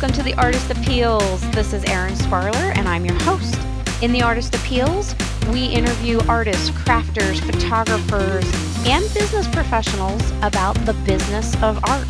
[0.00, 1.42] welcome to the Artist Appeals.
[1.50, 3.54] This is Erin Sparler, and I'm your host.
[4.00, 5.14] In the Artist Appeals,
[5.52, 8.46] we interview artists, crafters, photographers,
[8.86, 12.08] and business professionals about the business of art.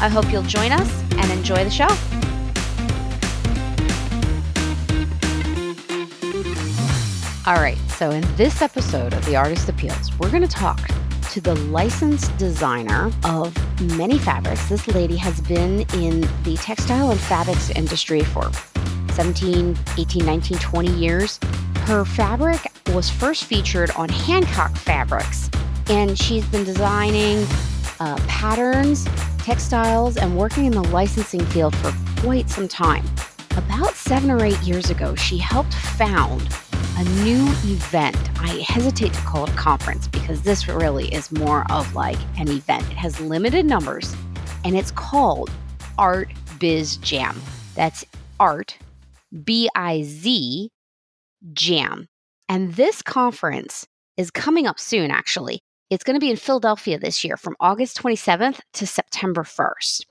[0.00, 1.88] I hope you'll join us and enjoy the show.
[7.46, 10.80] All right, so in this episode of the Artist Appeals, we're going to talk
[11.32, 14.68] to the licensed designer of many fabrics.
[14.68, 18.50] This lady has been in the textile and fabrics industry for
[19.12, 21.38] 17, 18, 19, 20 years.
[21.84, 25.50] Her fabric was first featured on Hancock Fabrics,
[25.88, 27.46] and she's been designing
[28.00, 29.06] uh, patterns,
[29.38, 33.04] textiles, and working in the licensing field for quite some time.
[33.56, 36.42] About seven or eight years ago, she helped found
[36.98, 38.16] a new event.
[38.40, 42.84] I hesitate to call it conference because this really is more of like an event.
[42.90, 44.16] It has limited numbers
[44.64, 45.50] and it's called
[45.98, 47.38] Art Biz Jam.
[47.74, 48.06] That's
[48.40, 48.78] Art,
[49.44, 50.70] B I Z,
[51.52, 52.08] Jam.
[52.48, 55.60] And this conference is coming up soon, actually.
[55.90, 60.06] It's going to be in Philadelphia this year from August 27th to September 1st.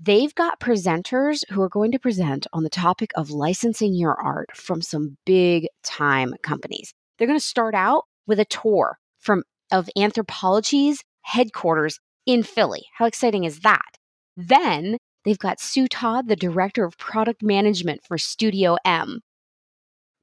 [0.00, 4.56] They've got presenters who are going to present on the topic of licensing your art
[4.56, 6.94] from some big time companies.
[7.18, 12.84] They're going to start out with a tour from of Anthropologie's headquarters in Philly.
[12.96, 13.98] How exciting is that?
[14.36, 19.20] Then they've got Sue Todd, the director of product management for Studio M.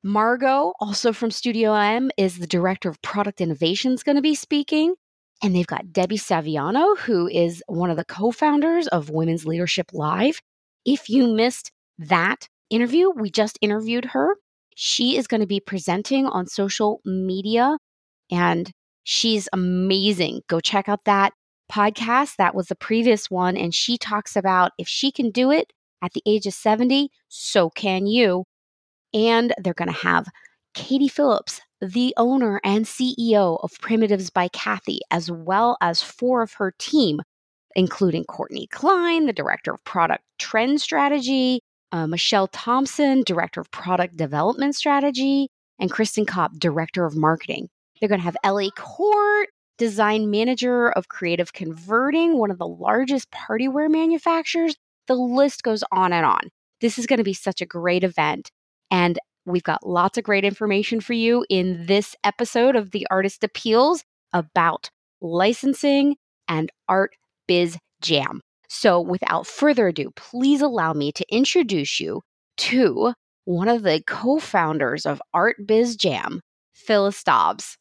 [0.04, 4.96] Margot, also from Studio M, is the director of product innovations, going to be speaking.
[5.46, 9.92] And they've got Debbie Saviano, who is one of the co founders of Women's Leadership
[9.94, 10.42] Live.
[10.88, 14.38] If you missed that interview, we just interviewed her.
[14.76, 17.78] She is going to be presenting on social media
[18.32, 18.72] and
[19.04, 20.42] she's amazing.
[20.50, 21.34] Go check out that
[21.72, 22.38] podcast.
[22.38, 23.56] That was the previous one.
[23.56, 25.72] And she talks about if she can do it
[26.02, 28.46] at the age of 70, so can you.
[29.14, 30.26] And they're going to have
[30.74, 36.54] Katie Phillips, the owner and CEO of Primitives by Kathy, as well as four of
[36.54, 37.22] her team,
[37.76, 44.18] including Courtney Klein, the director of product trend strategy, uh, Michelle Thompson, director of product
[44.18, 45.48] development strategy,
[45.80, 47.70] and Kristen Kopp, director of marketing.
[48.00, 53.32] They're going to have Ellie Court, design manager of creative converting, one of the largest
[53.32, 54.76] party wear manufacturers.
[55.08, 56.50] The list goes on and on.
[56.82, 58.52] This is going to be such a great event.
[58.92, 63.44] And We've got lots of great information for you in this episode of the Artist
[63.44, 64.90] Appeals about
[65.22, 66.16] licensing
[66.48, 67.12] and Art
[67.48, 68.42] Biz Jam.
[68.68, 72.22] So, without further ado, please allow me to introduce you
[72.58, 73.14] to
[73.44, 76.42] one of the co founders of Art Biz Jam,
[76.74, 77.78] Phyllis Dobbs.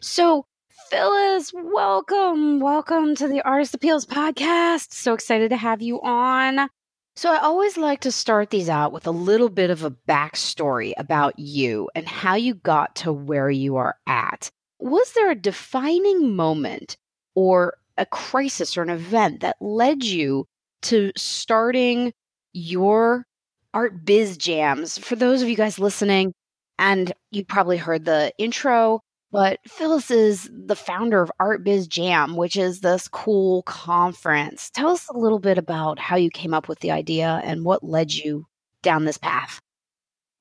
[0.00, 0.46] So,
[0.88, 2.60] Phyllis, welcome.
[2.60, 4.94] Welcome to the Artist Appeals podcast.
[4.94, 6.70] So excited to have you on.
[7.18, 10.92] So, I always like to start these out with a little bit of a backstory
[10.98, 14.50] about you and how you got to where you are at.
[14.80, 16.98] Was there a defining moment
[17.34, 20.44] or a crisis or an event that led you
[20.82, 22.12] to starting
[22.52, 23.24] your
[23.72, 24.98] art biz jams?
[24.98, 26.34] For those of you guys listening,
[26.78, 29.00] and you probably heard the intro,
[29.36, 34.70] but Phyllis is the founder of Art Biz Jam, which is this cool conference.
[34.70, 37.84] Tell us a little bit about how you came up with the idea and what
[37.84, 38.46] led you
[38.80, 39.60] down this path.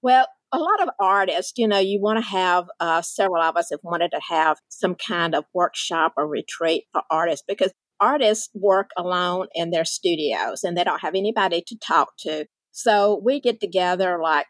[0.02, 3.68] Well, a lot of artists, you know, you want to have, uh, several of us
[3.70, 8.92] have wanted to have some kind of workshop or retreat for artists because artists work
[8.96, 12.46] alone in their studios and they don't have anybody to talk to.
[12.72, 14.48] So we get together like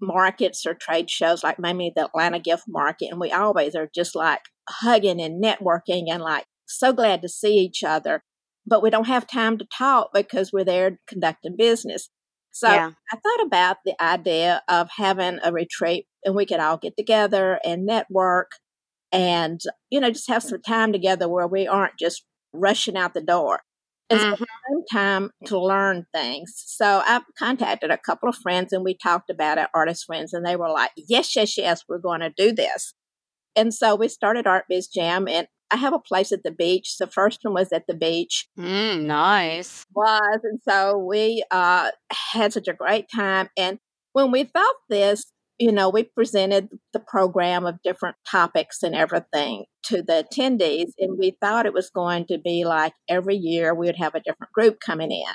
[0.00, 4.14] markets or trade shows, like maybe the Atlanta Gift Market, and we always are just
[4.14, 8.22] like hugging and networking and like so glad to see each other.
[8.66, 12.08] But we don't have time to talk because we're there conducting business.
[12.50, 12.92] So yeah.
[13.12, 17.58] I thought about the idea of having a retreat and we could all get together
[17.64, 18.52] and network
[19.12, 23.20] and, you know, just have some time together where we aren't just rushing out the
[23.20, 23.60] door
[24.10, 24.96] and mm-hmm.
[24.96, 26.62] time to learn things.
[26.66, 30.44] So I contacted a couple of friends and we talked about it, artist friends, and
[30.44, 32.94] they were like, yes, yes, yes, we're going to do this.
[33.56, 36.98] And so we started Art Biz Jam and I have a place at the beach.
[36.98, 38.46] The first one was at the beach.
[38.58, 39.84] Mm, nice.
[39.94, 40.40] Was.
[40.44, 41.90] And so we uh,
[42.32, 43.48] had such a great time.
[43.56, 43.78] And
[44.12, 45.24] when we felt this,
[45.58, 51.18] you know, we presented the program of different topics and everything to the attendees, and
[51.18, 54.52] we thought it was going to be like every year we would have a different
[54.52, 55.34] group coming in.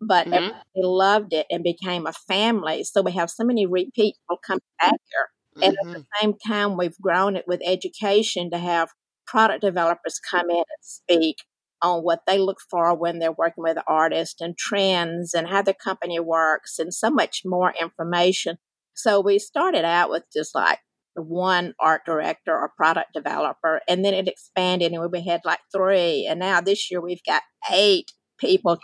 [0.00, 0.34] But mm-hmm.
[0.34, 2.84] everybody loved it and became a family.
[2.84, 5.28] So we have so many repeat people coming back here.
[5.62, 5.88] And mm-hmm.
[5.88, 6.20] at the mm-hmm.
[6.20, 8.90] same time, we've grown it with education to have
[9.26, 11.36] product developers come in and speak
[11.82, 15.74] on what they look for when they're working with artists and trends and how the
[15.74, 18.58] company works and so much more information.
[19.02, 20.78] So we started out with just like
[21.14, 26.26] one art director or product developer, and then it expanded and we had like three.
[26.28, 28.78] And now this year we've got eight people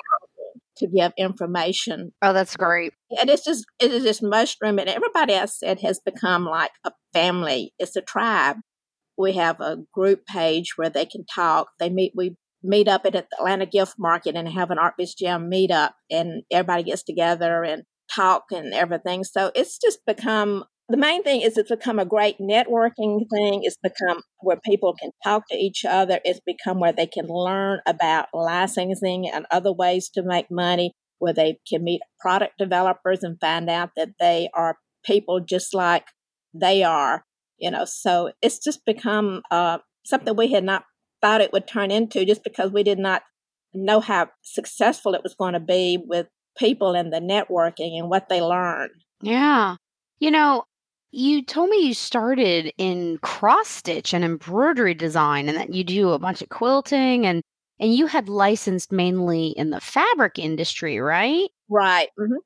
[0.79, 2.13] to give information.
[2.23, 2.93] Oh, that's great.
[3.19, 6.93] And it's just it is just mushroom and everybody I said has become like a
[7.13, 7.73] family.
[7.79, 8.57] It's a tribe.
[9.19, 11.69] We have a group page where they can talk.
[11.79, 15.15] They meet we meet up at the Atlanta Gift Market and have an Art Biz
[15.15, 19.25] Jam meetup and everybody gets together and talk and everything.
[19.25, 23.61] So it's just become the main thing is it's become a great networking thing.
[23.65, 26.21] It's become where people can talk to each other.
[26.25, 31.33] It's become where they can learn about licensing and other ways to make money, where
[31.33, 36.07] they can meet product developers and find out that they are people just like
[36.55, 37.25] they are.
[37.59, 40.85] You know, so it's just become uh, something we had not
[41.21, 43.23] thought it would turn into just because we did not
[43.75, 48.29] know how successful it was going to be with people and the networking and what
[48.29, 48.91] they learn.
[49.21, 49.77] Yeah.
[50.19, 50.65] You know,
[51.11, 56.11] you told me you started in cross stitch and embroidery design and that you do
[56.11, 57.43] a bunch of quilting and
[57.79, 61.51] and you had licensed mainly in the fabric industry, right?
[61.69, 62.09] Right.
[62.19, 62.37] Mm-hmm.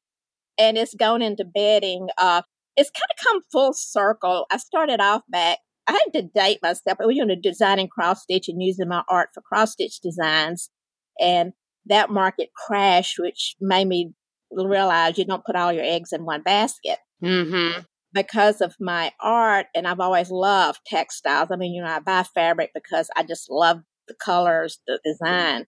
[0.58, 2.08] And it's gone into bedding.
[2.18, 2.42] Uh,
[2.76, 4.46] it's kind of come full circle.
[4.50, 5.58] I started off back.
[5.86, 6.98] I had to date myself.
[7.00, 10.70] I was you know designing cross stitch and using my art for cross stitch designs,
[11.18, 11.52] and
[11.86, 14.12] that market crashed, which made me
[14.50, 16.98] realize you don't put all your eggs in one basket.
[17.22, 17.80] Mm-hmm
[18.12, 21.50] because of my art, and I've always loved textiles.
[21.52, 25.66] I mean, you know, I buy fabric because I just love the colors, the design.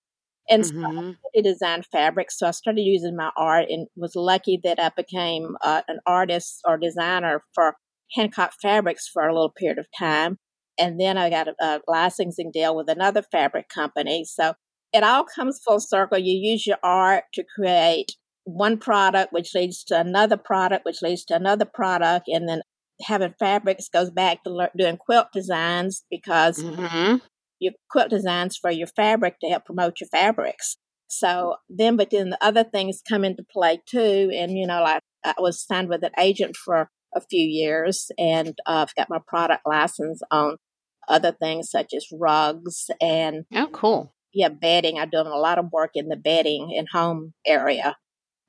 [0.50, 1.10] And mm-hmm.
[1.10, 2.30] so I designed fabric.
[2.30, 6.60] So I started using my art and was lucky that I became uh, an artist
[6.66, 7.76] or designer for
[8.12, 10.38] Hancock Fabrics for a little period of time.
[10.78, 14.24] And then I got a, a licensing deal with another fabric company.
[14.24, 14.54] So
[14.92, 16.18] it all comes full circle.
[16.18, 21.24] You use your art to create one product, which leads to another product, which leads
[21.26, 22.62] to another product, and then
[23.02, 27.16] having fabrics goes back to doing quilt designs because mm-hmm.
[27.58, 30.76] your quilt designs for your fabric to help promote your fabrics.
[31.08, 34.30] So then, but then the other things come into play too.
[34.34, 38.54] And, you know, like I was signed with an agent for a few years and
[38.66, 40.56] uh, I've got my product license on
[41.08, 43.44] other things such as rugs and.
[43.54, 44.14] Oh, cool.
[44.32, 44.98] Yeah, bedding.
[44.98, 47.96] I'm doing a lot of work in the bedding and home area.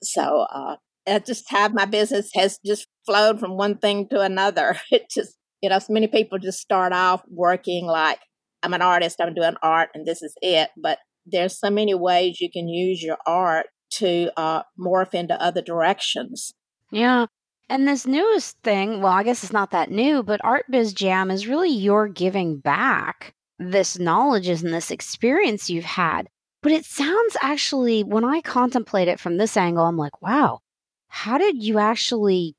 [0.01, 4.77] So uh, at just time, my business has just flowed from one thing to another.
[4.91, 8.19] It just, you know, so many people just start off working like,
[8.61, 10.69] I'm an artist, I'm doing art, and this is it.
[10.81, 15.61] But there's so many ways you can use your art to uh, morph into other
[15.61, 16.53] directions.
[16.91, 17.27] Yeah.
[17.69, 21.31] And this newest thing, well, I guess it's not that new, but Art Biz Jam
[21.31, 26.27] is really your giving back this knowledge and this experience you've had
[26.63, 30.61] but it sounds actually, when I contemplate it from this angle, I'm like, wow,
[31.09, 32.55] how did you actually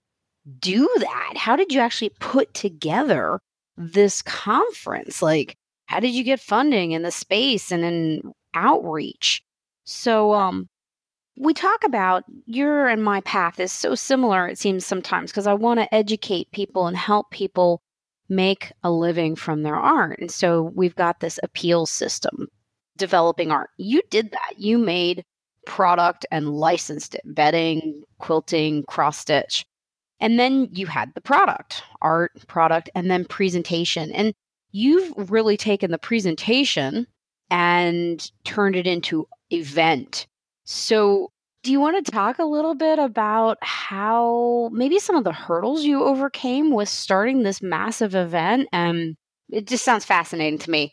[0.60, 1.38] do that?
[1.38, 3.40] How did you actually put together
[3.78, 5.22] this conference?
[5.22, 5.56] Like,
[5.86, 9.42] how did you get funding in the space and in outreach?
[9.84, 10.68] So, um,
[11.38, 15.54] we talk about your and my path is so similar, it seems sometimes, because I
[15.54, 17.80] want to educate people and help people
[18.28, 20.18] make a living from their art.
[20.20, 22.48] And so we've got this appeal system
[22.96, 23.70] developing art.
[23.76, 24.54] You did that.
[24.56, 25.24] You made
[25.66, 29.64] product and licensed it, bedding, quilting, cross stitch.
[30.20, 34.12] And then you had the product, art, product, and then presentation.
[34.12, 34.32] And
[34.70, 37.06] you've really taken the presentation
[37.50, 40.26] and turned it into event.
[40.64, 41.30] So,
[41.64, 45.82] do you want to talk a little bit about how maybe some of the hurdles
[45.82, 48.68] you overcame with starting this massive event?
[48.70, 49.16] And
[49.48, 50.92] it just sounds fascinating to me.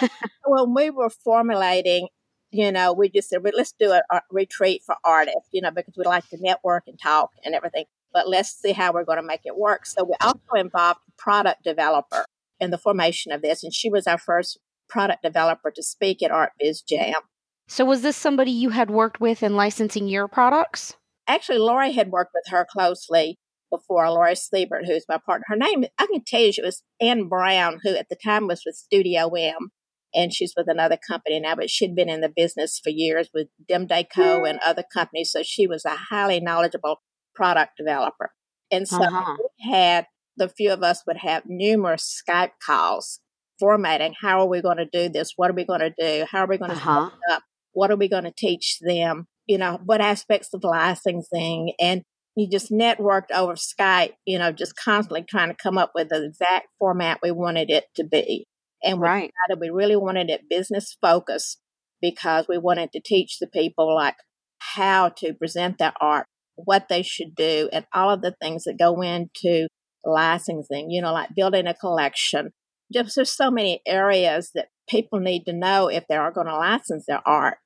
[0.46, 2.08] when we were formulating,
[2.50, 5.94] you know, we just said, let's do a, a retreat for artists, you know, because
[5.96, 7.84] we like to network and talk and everything.
[8.10, 9.84] But let's see how we're going to make it work.
[9.84, 12.24] So we also involved a product developer
[12.58, 16.30] in the formation of this, and she was our first product developer to speak at
[16.30, 17.20] Art Biz Jam.
[17.68, 20.96] So was this somebody you had worked with in licensing your products?
[21.28, 23.38] Actually, Lori had worked with her closely
[23.70, 25.44] before, Lori Siebert, who's my partner.
[25.48, 28.62] Her name, I can tell you, she was Ann Brown, who at the time was
[28.64, 29.70] with Studio M
[30.14, 33.48] and she's with another company now, but she'd been in the business for years with
[33.70, 35.30] DEMDACO and other companies.
[35.30, 37.02] So she was a highly knowledgeable
[37.34, 38.32] product developer.
[38.70, 39.36] And so uh-huh.
[39.38, 40.06] we had
[40.38, 43.20] the few of us would have numerous Skype calls
[43.60, 45.32] formatting how are we going to do this?
[45.36, 46.24] What are we going to do?
[46.30, 47.10] How are we going to uh-huh.
[47.30, 47.42] up?
[47.78, 49.28] What are we going to teach them?
[49.46, 52.02] You know, what aspects of licensing and
[52.34, 56.24] you just networked over Skype, you know, just constantly trying to come up with the
[56.24, 58.46] exact format we wanted it to be.
[58.82, 59.30] And we right.
[59.48, 61.60] decided we really wanted it business focused.
[62.00, 64.16] because we wanted to teach the people like
[64.58, 68.78] how to present their art, what they should do, and all of the things that
[68.78, 69.68] go into
[70.04, 72.50] licensing, you know, like building a collection.
[72.92, 76.56] Just there's so many areas that people need to know if they are going to
[76.56, 77.58] license their art.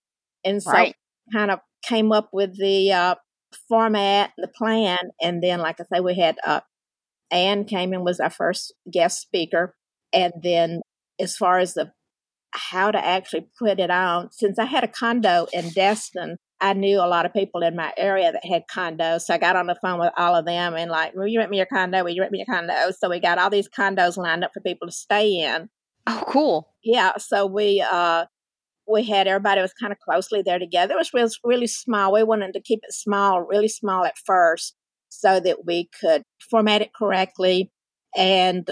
[0.45, 0.95] And so right.
[1.33, 3.15] kind of came up with the uh,
[3.69, 6.61] format, the plan, and then, like I say, we had uh,
[7.31, 9.75] Anne came in was our first guest speaker,
[10.13, 10.81] and then
[11.21, 11.93] as far as the
[12.55, 16.99] how to actually put it on, since I had a condo in Destin, I knew
[16.99, 19.23] a lot of people in my area that had condos.
[19.23, 21.51] So I got on the phone with all of them and like, will you rent
[21.51, 22.05] me your condo?
[22.05, 22.93] Will you rent me your condo?
[22.97, 25.69] So we got all these condos lined up for people to stay in.
[26.07, 26.73] Oh, cool.
[26.85, 27.17] Yeah.
[27.19, 28.27] So we, uh,
[28.89, 30.95] we had everybody was kind of closely there together.
[30.95, 32.13] It was really, really small.
[32.13, 34.75] We wanted to keep it small, really small at first,
[35.09, 37.71] so that we could format it correctly
[38.17, 38.69] and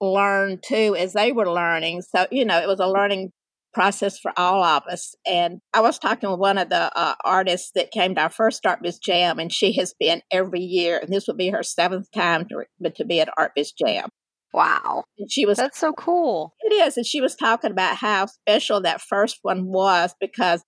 [0.00, 2.02] learn too as they were learning.
[2.02, 3.30] So, you know, it was a learning
[3.72, 5.14] process for all of us.
[5.26, 8.66] And I was talking with one of the uh, artists that came to our first
[8.66, 12.10] Art Biz Jam, and she has been every year, and this will be her seventh
[12.10, 14.10] time to, to be at Art Biz Jam.
[14.52, 15.04] Wow.
[15.18, 16.54] And she was That's so cool.
[16.60, 16.96] It is.
[16.96, 20.62] And she was talking about how special that first one was because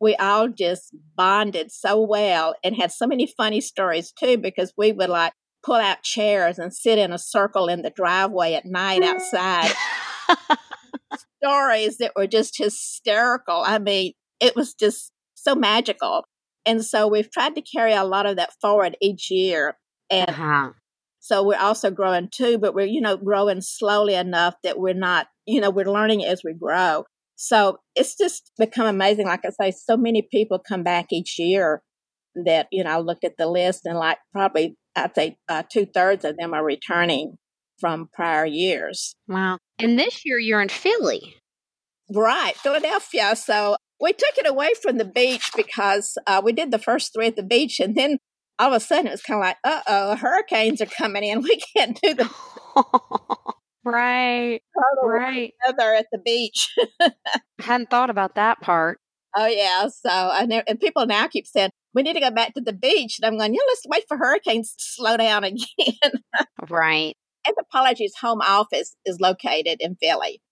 [0.00, 4.92] we all just bonded so well and had so many funny stories too because we
[4.92, 5.32] would like
[5.62, 9.72] pull out chairs and sit in a circle in the driveway at night outside.
[11.42, 13.62] stories that were just hysterical.
[13.66, 16.24] I mean, it was just so magical.
[16.66, 19.76] And so we've tried to carry a lot of that forward each year.
[20.10, 20.70] And uh-huh.
[21.20, 25.28] So we're also growing too, but we're, you know, growing slowly enough that we're not,
[25.46, 27.04] you know, we're learning as we grow.
[27.36, 29.26] So it's just become amazing.
[29.26, 31.82] Like I say, so many people come back each year
[32.34, 35.86] that, you know, I looked at the list and like probably I'd say uh, two
[35.86, 37.36] thirds of them are returning
[37.78, 39.14] from prior years.
[39.28, 39.58] Wow.
[39.78, 41.36] And this year you're in Philly.
[42.12, 43.36] Right, Philadelphia.
[43.36, 47.26] So we took it away from the beach because uh, we did the first three
[47.26, 48.18] at the beach and then
[48.60, 51.42] all of a sudden it was kind of like, uh oh, hurricanes are coming in.
[51.50, 52.30] We can't do the
[53.84, 54.60] right,
[55.02, 55.52] right.
[55.66, 56.76] Weather at the beach.
[57.00, 57.10] I
[57.60, 59.00] hadn't thought about that part.
[59.34, 62.54] Oh yeah, so I know, and people now keep saying we need to go back
[62.54, 66.12] to the beach, and I'm going, yeah, let's wait for hurricanes to slow down again.
[66.68, 67.16] right.
[67.46, 70.42] Anthropologie's home office is located in Philly.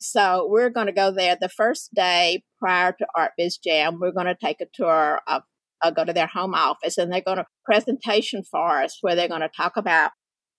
[0.00, 3.98] So we're going to go there the first day prior to Art Biz Jam.
[4.00, 5.42] We're going to take a tour of
[5.82, 9.28] uh, go to their home office and they're going to presentation for us where they're
[9.28, 10.10] going to talk about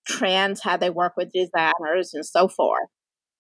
[0.07, 2.88] trends, how they work with designers and so forth.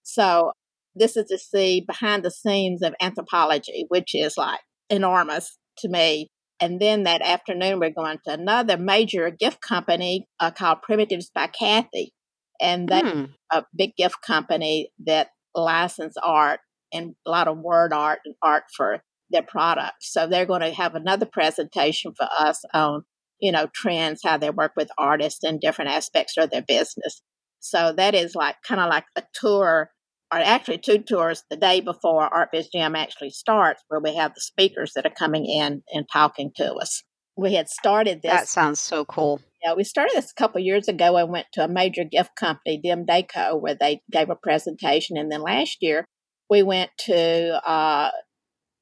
[0.03, 0.51] So
[0.95, 4.59] this is to see behind the scenes of Anthropologie, which is like
[4.89, 6.29] enormous to me.
[6.59, 11.47] And then that afternoon, we're going to another major gift company uh, called Primitives by
[11.47, 12.11] Kathy.
[12.59, 13.25] And that's hmm.
[13.51, 16.59] a big gift company that license art
[16.91, 20.11] and a lot of word art and art for their products.
[20.11, 23.03] So they're going to have another presentation for us on,
[23.39, 27.21] you know, trends, how they work with artists and different aspects of their business.
[27.59, 29.91] So that is like kind of like a tour,
[30.31, 34.33] or actually two tours the day before Art Biz Jam actually starts, where we have
[34.33, 37.03] the speakers that are coming in and talking to us.
[37.35, 38.31] We had started this.
[38.31, 39.41] That sounds so cool.
[39.63, 41.15] Yeah, we started this a couple years ago.
[41.15, 45.41] I went to a major gift company, DEMDACO, where they gave a presentation, and then
[45.41, 46.05] last year
[46.49, 48.09] we went to uh,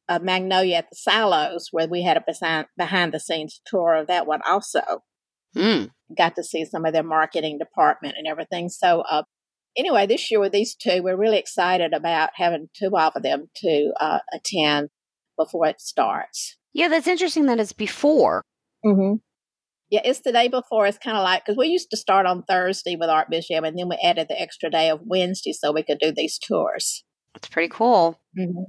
[0.10, 4.28] uh, Magnolia at the Silos, where we had a behind the scenes tour of that
[4.28, 5.04] one also.
[5.56, 5.92] Mm.
[6.16, 8.70] Got to see some of their marketing department and everything.
[8.70, 9.24] So, uh,
[9.76, 13.94] anyway, this year with these two, we're really excited about having two of them to
[14.00, 14.90] uh, attend
[15.38, 16.58] before it starts.
[16.74, 18.44] Yeah, that's interesting that it's before.
[18.86, 19.16] Mm-hmm.
[19.90, 20.86] Yeah, it's the day before.
[20.86, 23.78] It's kind of like because we used to start on Thursday with Art Jam, and
[23.78, 27.04] then we added the extra day of Wednesday so we could do these tours.
[27.34, 28.20] That's pretty cool.
[28.38, 28.64] Mm-hmm.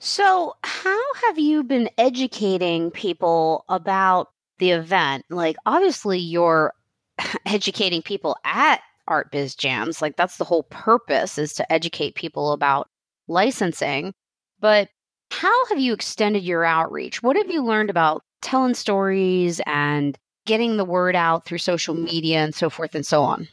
[0.00, 4.28] So, how have you been educating people about
[4.58, 5.24] the event?
[5.28, 6.72] Like, obviously, you're
[7.46, 10.00] educating people at Art Biz Jams.
[10.00, 12.88] Like, that's the whole purpose is to educate people about
[13.26, 14.14] licensing.
[14.60, 14.88] But
[15.30, 17.22] how have you extended your outreach?
[17.22, 22.38] What have you learned about telling stories and getting the word out through social media
[22.38, 23.48] and so forth and so on?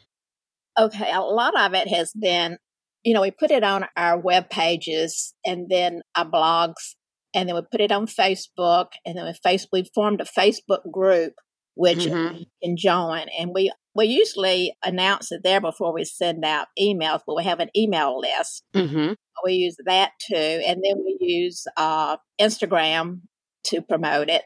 [0.78, 2.58] Okay, a lot of it has been
[3.06, 6.96] you know, we put it on our web pages and then our blogs,
[7.34, 10.92] and then we put it on Facebook, and then we face we formed a Facebook
[10.92, 11.34] group
[11.76, 12.38] which mm-hmm.
[12.38, 17.22] you can join, and we we usually announce it there before we send out emails,
[17.26, 18.64] but we have an email list.
[18.74, 19.14] Mm-hmm.
[19.44, 23.22] We use that too, and then we use uh, Instagram
[23.66, 24.44] to promote it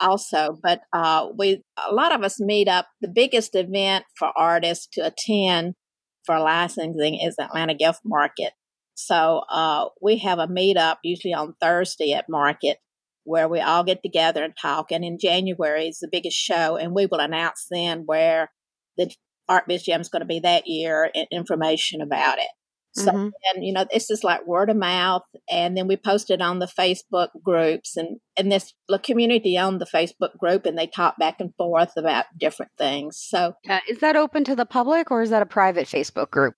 [0.00, 0.58] also.
[0.62, 2.88] But uh, we a lot of us meet up.
[3.00, 5.74] The biggest event for artists to attend
[6.24, 8.52] for licensing is Atlanta Gift Market.
[8.94, 12.78] So uh, we have a meetup usually on Thursday at Market
[13.24, 14.90] where we all get together and talk.
[14.90, 18.50] And in January is the biggest show, and we will announce then where
[18.96, 19.14] the
[19.48, 22.48] Art Biz Jam is going to be that year and information about it.
[22.94, 23.28] So, mm-hmm.
[23.54, 26.66] and you know, this is like word of mouth, and then we posted on the
[26.66, 31.36] Facebook groups, and and this the community on the Facebook group, and they talk back
[31.40, 33.16] and forth about different things.
[33.18, 36.54] So, uh, is that open to the public, or is that a private Facebook group?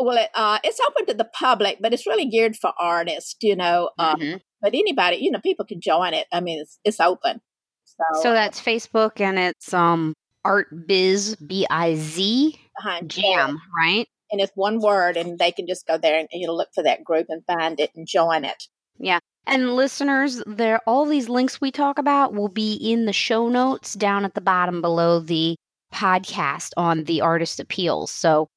[0.00, 3.54] Well, it, uh, it's open to the public, but it's really geared for artists, you
[3.54, 3.90] know.
[3.98, 4.36] Uh, mm-hmm.
[4.60, 6.26] But anybody, you know, people can join it.
[6.32, 7.40] I mean, it's, it's open.
[7.84, 12.58] So, so that's Facebook, and it's um Art Biz B I Z
[13.06, 14.08] Jam, right?
[14.30, 16.82] And it's one word, and they can just go there and you know look for
[16.84, 18.64] that group and find it and join it.
[18.98, 19.20] Yeah.
[19.46, 23.94] And listeners, there all these links we talk about will be in the show notes
[23.94, 25.56] down at the bottom below the
[25.92, 28.10] podcast on the artist appeals.
[28.10, 28.48] So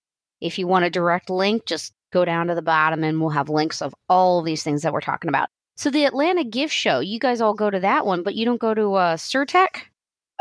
[0.42, 3.48] if you want a direct link, just go down to the bottom and we'll have
[3.48, 5.48] links of all these things that we're talking about.
[5.78, 8.60] So the Atlanta Gift Show, you guys all go to that one, but you don't
[8.60, 9.84] go to uh, Surtex?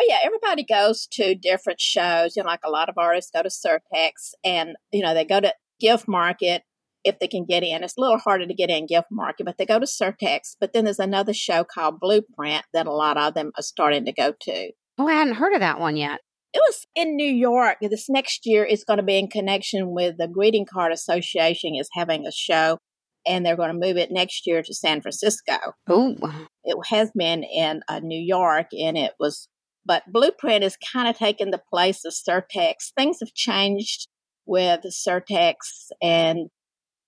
[0.00, 2.34] Oh yeah, everybody goes to different shows.
[2.36, 5.40] You know, like a lot of artists go to Surtex, and you know they go
[5.40, 6.62] to Gift Market
[7.04, 7.82] if they can get in.
[7.82, 10.56] It's a little harder to get in Gift Market, but they go to Surtex.
[10.60, 14.12] But then there's another show called Blueprint that a lot of them are starting to
[14.12, 14.70] go to.
[14.98, 16.20] Oh, I hadn't heard of that one yet.
[16.52, 17.78] It was in New York.
[17.80, 21.88] This next year is going to be in connection with the Greeting Card Association is
[21.94, 22.78] having a show,
[23.26, 25.58] and they're going to move it next year to San Francisco.
[25.88, 26.16] Oh,
[26.64, 29.48] it has been in uh, New York, and it was.
[29.84, 32.92] But Blueprint is kind of taking the place of Surtex.
[32.96, 34.08] Things have changed
[34.46, 35.54] with Surtex
[36.02, 36.48] and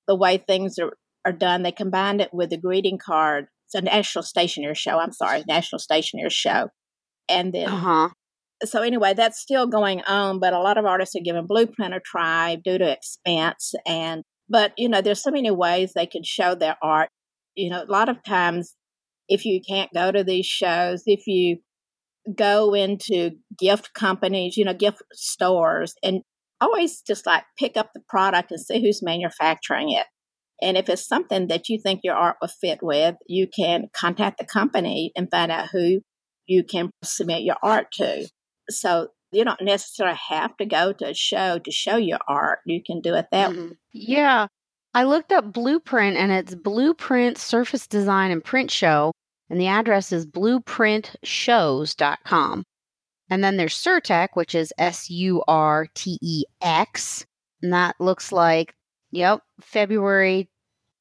[0.09, 0.93] the way things are,
[1.25, 1.63] are done.
[1.63, 3.47] They combined it with the greeting card.
[3.67, 4.99] It's a National Stationery Show.
[4.99, 6.69] I'm sorry, National Stationery Show.
[7.29, 8.09] And then uh-huh
[8.65, 12.01] so anyway, that's still going on, but a lot of artists are giving Blueprint a
[12.01, 13.75] try due to expense.
[13.87, 17.11] And, but, you know, there's so many ways they can show their art.
[17.55, 18.75] You know, a lot of times,
[19.29, 21.59] if you can't go to these shows, if you
[22.37, 26.23] go into gift companies, you know, gift stores, and
[26.61, 30.07] always just like pick up the product and see who's manufacturing it.
[30.63, 34.39] And if it's something that you think your art will fit with, you can contact
[34.39, 36.01] the company and find out who
[36.47, 38.29] you can submit your art to.
[38.71, 42.61] So you don't necessarily have to go to a show to show your art.
[42.65, 43.71] You can do it that mm-hmm.
[43.71, 43.79] way.
[43.93, 44.47] Yeah.
[44.95, 49.11] I looked up Blueprint and it's Blueprint Surface Design and Print Show.
[49.53, 52.65] And the address is blueprintshows.com.
[53.29, 57.27] And then there's Surtex, which is S U R T E X.
[57.61, 58.75] And that looks like,
[59.11, 60.49] yep, February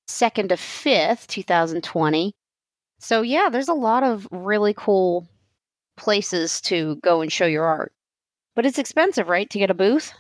[0.10, 2.34] 2nd to 5th, 2020.
[3.00, 5.30] So, yeah, there's a lot of really cool
[5.96, 7.94] places to go and show your art.
[8.54, 10.12] But it's expensive, right, to get a booth?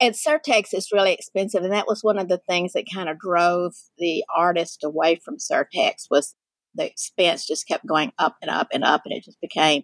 [0.00, 3.18] At Surtex, it's really expensive, and that was one of the things that kind of
[3.18, 6.34] drove the artist away from Surtex was
[6.76, 9.82] the expense just kept going up and up and up, and it just became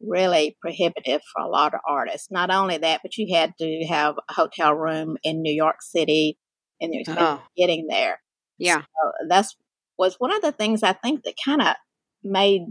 [0.00, 2.28] really prohibitive for a lot of artists.
[2.30, 6.38] Not only that, but you had to have a hotel room in New York City,
[6.80, 7.42] and there's oh.
[7.56, 8.20] getting there.
[8.58, 9.56] Yeah, so that's
[9.98, 11.74] was one of the things I think that kind of
[12.22, 12.62] made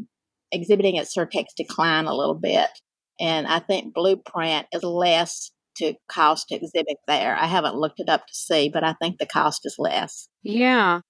[0.52, 2.70] exhibiting at Surtex decline a little bit.
[3.20, 7.36] And I think Blueprint is less to cost to exhibit there.
[7.36, 10.28] I haven't looked it up to see, but I think the cost is less.
[10.44, 11.02] Yeah.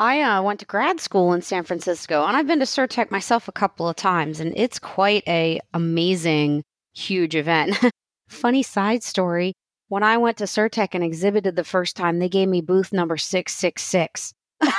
[0.00, 3.48] I uh, went to grad school in San Francisco, and I've been to Surtex myself
[3.48, 6.62] a couple of times, and it's quite a amazing,
[6.94, 7.76] huge event.
[8.28, 9.54] Funny side story:
[9.88, 13.16] when I went to Surtex and exhibited the first time, they gave me booth number
[13.16, 14.32] six six six.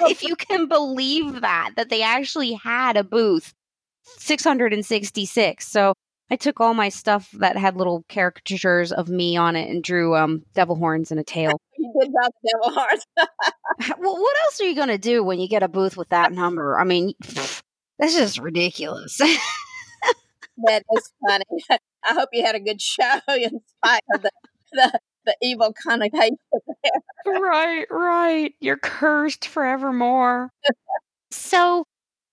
[0.00, 3.54] If you can believe that, that they actually had a booth
[4.18, 5.66] 666.
[5.66, 5.94] So
[6.30, 10.16] I took all my stuff that had little caricatures of me on it and drew
[10.16, 11.52] um, devil horns and a tail.
[11.76, 13.06] You did draw the devil horns.
[13.98, 16.32] well, what else are you going to do when you get a booth with that
[16.32, 16.78] number?
[16.78, 17.12] I mean,
[17.98, 19.18] that's just ridiculous.
[20.64, 21.44] that is funny.
[21.70, 24.30] I hope you had a good show in spite of the,
[24.72, 26.38] the, the evil connotation
[26.82, 27.40] there.
[27.40, 28.54] Right, right.
[28.60, 30.50] You're cursed forevermore.
[31.30, 31.84] so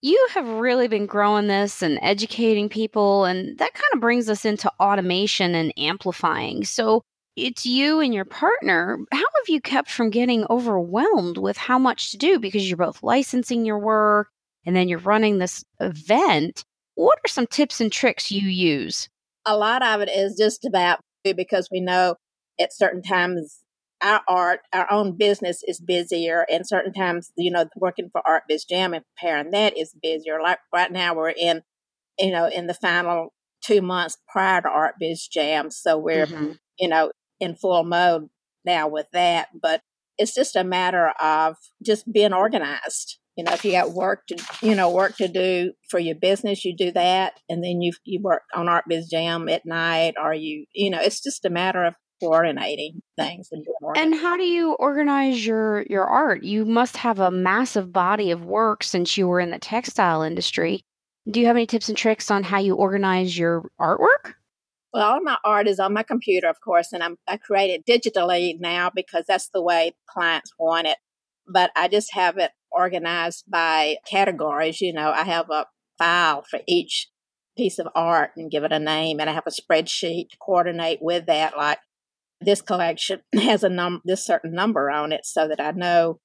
[0.02, 4.46] you have really been growing this and educating people, and that kind of brings us
[4.46, 6.64] into automation and amplifying.
[6.66, 7.04] So
[7.36, 9.00] it's you and your partner.
[9.12, 13.04] How have you kept from getting overwhelmed with how much to do because you're both
[13.04, 14.28] licensing your work
[14.66, 16.64] and then you're running this event?
[16.96, 19.08] What are some tips and tricks you use?
[19.46, 22.16] A lot of it is just about because we know
[22.60, 23.61] at certain times
[24.02, 28.44] our art, our own business is busier, and certain times, you know, working for Art
[28.48, 30.42] Biz Jam and preparing that is busier.
[30.42, 31.62] Like right now, we're in,
[32.18, 33.34] you know, in the final
[33.64, 36.54] two months prior to Art Biz Jam, so we're, mm-hmm.
[36.80, 38.30] you know, in full mode
[38.66, 39.50] now with that.
[39.60, 39.82] But
[40.18, 43.18] it's just a matter of just being organized.
[43.38, 46.66] You know, if you got work to, you know, work to do for your business,
[46.66, 50.34] you do that, and then you you work on Art Biz Jam at night, or
[50.34, 54.74] you, you know, it's just a matter of coordinating things and And how do you
[54.74, 56.44] organize your your art?
[56.44, 60.84] You must have a massive body of work since you were in the textile industry.
[61.30, 64.36] Do you have any tips and tricks on how you organize your artwork?
[64.94, 67.86] Well, all my art is on my computer, of course, and I'm, I create it
[67.86, 70.98] digitally now because that's the way clients want it.
[71.48, 74.82] But I just have it organized by categories.
[74.82, 77.08] You know, I have a file for each
[77.58, 81.00] piece of art and give it a name, and I have a spreadsheet to coordinate
[81.02, 81.56] with that.
[81.56, 81.80] Like
[82.42, 86.20] this collection has a num this certain number on it, so that I know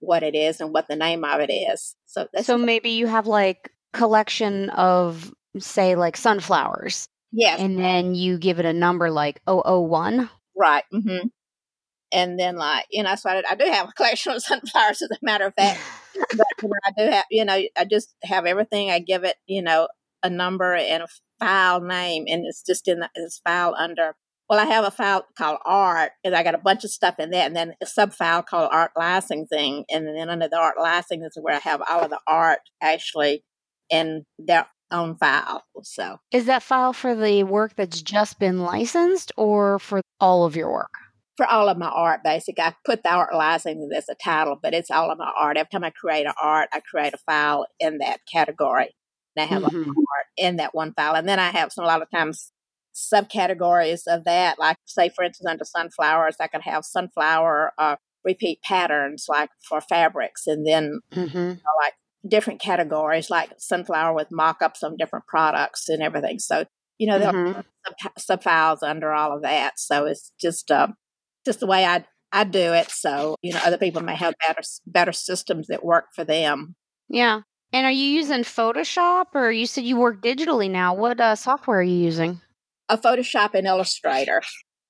[0.00, 1.96] what it is and what the name of it is.
[2.06, 7.08] So so maybe you have like collection of say like sunflowers.
[7.32, 7.60] Yes.
[7.60, 10.30] And then you give it a number like 001.
[10.56, 10.84] Right.
[10.92, 11.28] Mm-hmm
[12.12, 15.10] and then like you know so I, I, do have a collection of sunflowers as
[15.10, 15.80] a matter of fact
[16.36, 16.46] but
[16.84, 19.88] i do have you know i just have everything i give it you know
[20.22, 24.14] a number and a file name and it's just in the, this file under
[24.48, 27.30] well i have a file called art and i got a bunch of stuff in
[27.30, 31.22] there and then a sub file called art licensing and then under the art licensing
[31.22, 33.44] is where i have all of the art actually
[33.90, 39.32] in their own file so is that file for the work that's just been licensed
[39.36, 40.92] or for all of your work
[41.36, 42.64] for all of my art, basically.
[42.64, 45.56] I put the art licensing as a title, but it's all of my art.
[45.56, 48.94] Every time I create an art, I create a file in that category.
[49.36, 49.90] And I have mm-hmm.
[49.90, 51.14] art in that one file.
[51.14, 52.52] And then I have some, a lot of times
[52.96, 54.58] subcategories of that.
[54.58, 59.80] Like, say, for instance, under sunflowers, I could have sunflower uh, repeat patterns, like for
[59.80, 61.36] fabrics, and then mm-hmm.
[61.36, 61.94] you know, like
[62.26, 66.38] different categories, like sunflower with mock ups on different products and everything.
[66.38, 66.64] So,
[66.98, 67.52] you know, mm-hmm.
[67.52, 67.64] there
[68.04, 69.78] are sub files under all of that.
[69.78, 70.88] So it's just, uh,
[71.44, 72.90] just the way I I do it.
[72.90, 76.74] So you know, other people may have better better systems that work for them.
[77.08, 77.42] Yeah.
[77.72, 80.94] And are you using Photoshop, or you said you work digitally now?
[80.94, 82.40] What uh, software are you using?
[82.88, 84.42] A Photoshop and Illustrator.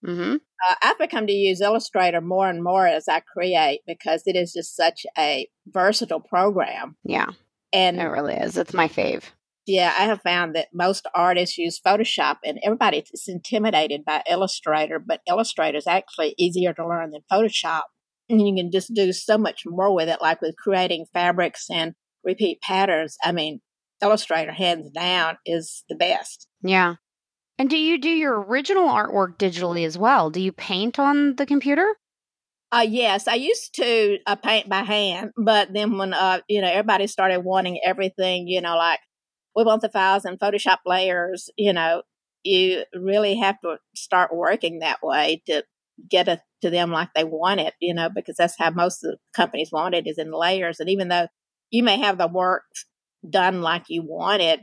[0.05, 0.35] Mm-hmm.
[0.35, 4.53] Uh, I've become to use Illustrator more and more as I create because it is
[4.53, 6.97] just such a versatile program.
[7.05, 7.31] Yeah,
[7.73, 8.57] and it really is.
[8.57, 9.25] It's my fave.
[9.67, 15.01] Yeah, I have found that most artists use Photoshop and everybody is intimidated by Illustrator,
[15.05, 17.83] but Illustrator is actually easier to learn than Photoshop.
[18.29, 21.95] And you can just do so much more with it, like with creating fabrics and
[22.25, 23.17] repeat patterns.
[23.25, 23.61] I mean,
[24.01, 26.47] Illustrator, hands down, is the best.
[26.63, 26.95] Yeah.
[27.59, 30.31] And do you do your original artwork digitally as well?
[30.31, 31.95] Do you paint on the computer?
[32.73, 36.69] Uh, yes, I used to uh, paint by hand, but then when uh, you know
[36.69, 39.01] everybody started wanting everything, you know, like
[39.55, 42.03] we want the files and Photoshop layers, you know,
[42.43, 45.65] you really have to start working that way to
[46.11, 49.13] get it to them like they want it, you know, because that's how most of
[49.13, 50.81] the companies want it is in layers.
[50.81, 51.29] And even though
[51.71, 52.65] you may have the work
[53.29, 54.61] done like you want it,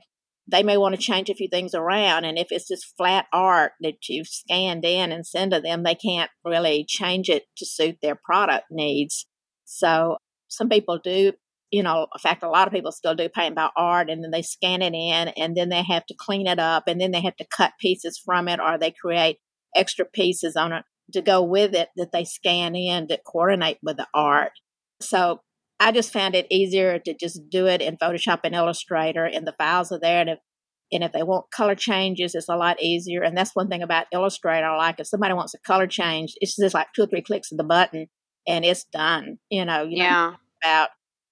[0.48, 2.26] they may want to change a few things around.
[2.26, 5.96] And if it's just flat art that you've scanned in and send to them, they
[5.96, 9.26] can't really change it to suit their product needs.
[9.66, 10.18] So
[10.50, 11.34] some people do
[11.74, 14.30] you know, in fact, a lot of people still do paint by art and then
[14.30, 17.22] they scan it in and then they have to clean it up and then they
[17.22, 19.40] have to cut pieces from it or they create
[19.76, 23.98] extra pieces on it to go with it that they scan in that coordinate with
[23.98, 24.52] the art.
[25.02, 25.42] So
[25.80, 29.56] I just found it easier to just do it in Photoshop and Illustrator and the
[29.58, 30.22] files are there.
[30.22, 30.40] And if,
[30.92, 33.24] and if they want color changes, it's a lot easier.
[33.24, 35.00] And that's one thing about Illustrator I like.
[35.00, 37.64] If somebody wants a color change, it's just like two or three clicks of the
[37.64, 38.08] button
[38.48, 39.40] and it's done.
[39.50, 40.36] You know, you yeah.
[40.64, 40.90] about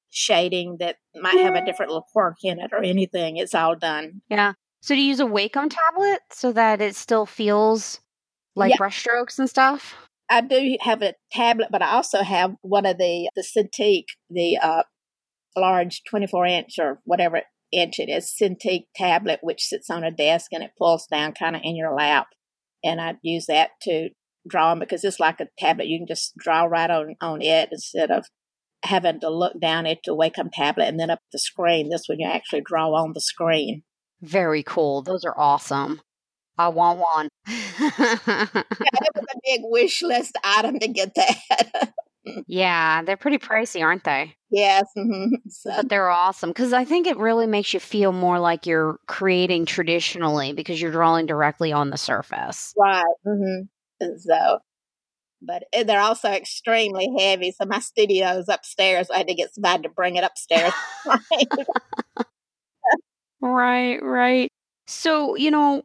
[0.09, 3.37] shading that might have a different little quirk in it or anything.
[3.37, 4.21] It's all done.
[4.29, 4.53] Yeah.
[4.81, 7.99] So do you use a Wacom tablet so that it still feels
[8.55, 8.77] like yeah.
[8.77, 9.95] brushstrokes and stuff?
[10.31, 14.57] I do have a tablet, but I also have one of the the Cintiq, the
[14.57, 14.83] uh,
[15.57, 17.41] large twenty four inch or whatever
[17.71, 21.55] inch it is, Cintiq tablet, which sits on a desk and it pulls down kind
[21.55, 22.27] of in your lap.
[22.81, 24.09] And I use that to
[24.47, 25.87] draw because it's like a tablet.
[25.87, 28.25] You can just draw right on on it instead of
[28.83, 31.89] having to look down at the Wacom tablet and then up the screen.
[31.89, 33.83] This one you actually draw on the screen.
[34.21, 35.01] Very cool.
[35.01, 36.01] Those are awesome.
[36.57, 37.29] I want one.
[37.47, 41.93] yeah, it was a big wish list item to get that.
[42.47, 44.35] yeah, they're pretty pricey, aren't they?
[44.49, 45.35] Yes, mm-hmm.
[45.49, 45.71] so.
[45.77, 49.65] but they're awesome because I think it really makes you feel more like you're creating
[49.65, 52.73] traditionally because you're drawing directly on the surface.
[52.77, 53.03] Right.
[53.25, 54.17] Mm-hmm.
[54.17, 54.59] So
[55.41, 57.51] but eh, they're also extremely heavy.
[57.51, 59.09] So my studio is upstairs.
[59.09, 60.73] I had to get somebody to bring it upstairs.
[63.41, 64.51] right, right.
[64.87, 65.81] So, you know,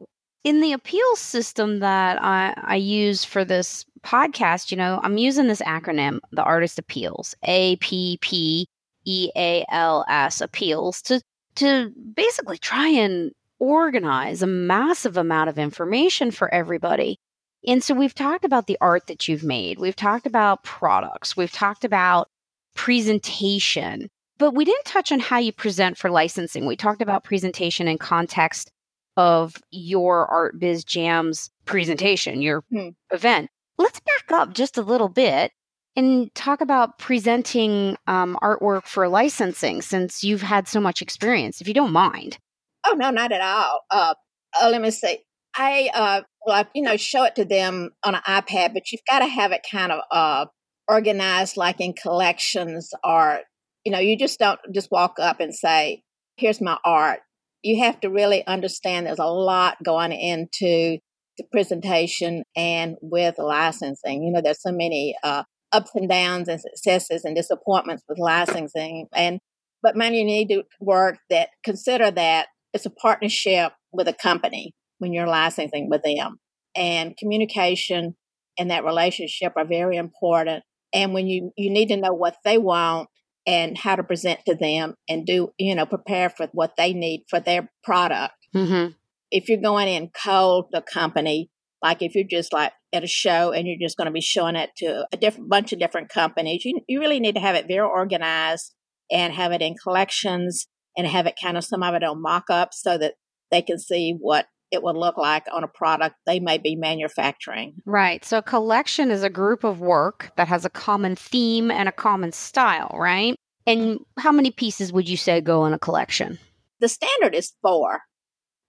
[0.47, 5.47] in the appeals system that I, I use for this podcast, you know, I'm using
[5.47, 8.65] this acronym, the Artist Appeals, A P P
[9.03, 11.21] E A L S appeals to
[11.55, 17.19] to basically try and organize a massive amount of information for everybody.
[17.67, 19.79] And so we've talked about the art that you've made.
[19.79, 21.35] We've talked about products.
[21.35, 22.29] We've talked about
[22.73, 24.07] presentation,
[24.37, 26.65] but we didn't touch on how you present for licensing.
[26.65, 28.71] We talked about presentation and context
[29.17, 32.89] of your Art Biz Jams presentation, your hmm.
[33.11, 33.49] event.
[33.77, 35.51] Let's back up just a little bit
[35.95, 41.67] and talk about presenting um, artwork for licensing since you've had so much experience, if
[41.67, 42.37] you don't mind.
[42.85, 43.81] Oh, no, not at all.
[43.89, 44.13] Uh,
[44.61, 45.19] uh, let me see.
[45.55, 49.19] I, uh, like, you know, show it to them on an iPad, but you've got
[49.19, 50.45] to have it kind of uh,
[50.87, 53.39] organized like in collections or,
[53.83, 56.03] you know, you just don't just walk up and say,
[56.37, 57.21] here's my art
[57.63, 60.99] you have to really understand there's a lot going into
[61.37, 64.23] the presentation and with licensing.
[64.23, 69.07] You know, there's so many uh, ups and downs and successes and disappointments with licensing.
[69.13, 69.39] And
[69.83, 74.73] but man, you need to work that consider that it's a partnership with a company
[74.99, 76.37] when you're licensing with them.
[76.75, 78.15] And communication
[78.57, 80.63] and that relationship are very important.
[80.93, 83.09] And when you you need to know what they want
[83.47, 87.23] and how to present to them and do, you know, prepare for what they need
[87.29, 88.33] for their product.
[88.53, 88.91] Mm-hmm.
[89.31, 91.49] If you're going in cold the company,
[91.81, 94.57] like if you're just like at a show and you're just going to be showing
[94.57, 97.67] it to a different bunch of different companies, you, you really need to have it
[97.67, 98.73] very organized
[99.09, 102.45] and have it in collections and have it kind of some of it on mock
[102.49, 103.13] ups so that
[103.49, 107.75] they can see what it would look like on a product they may be manufacturing.
[107.85, 108.23] Right.
[108.25, 111.93] So, a collection is a group of work that has a common theme and a
[111.93, 113.35] common style, right?
[113.65, 116.39] And how many pieces would you say go in a collection?
[116.79, 118.01] The standard is four.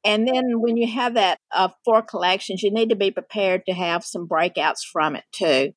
[0.05, 3.75] And then when you have that uh, four collections, you need to be prepared to
[3.75, 5.73] have some breakouts from it too.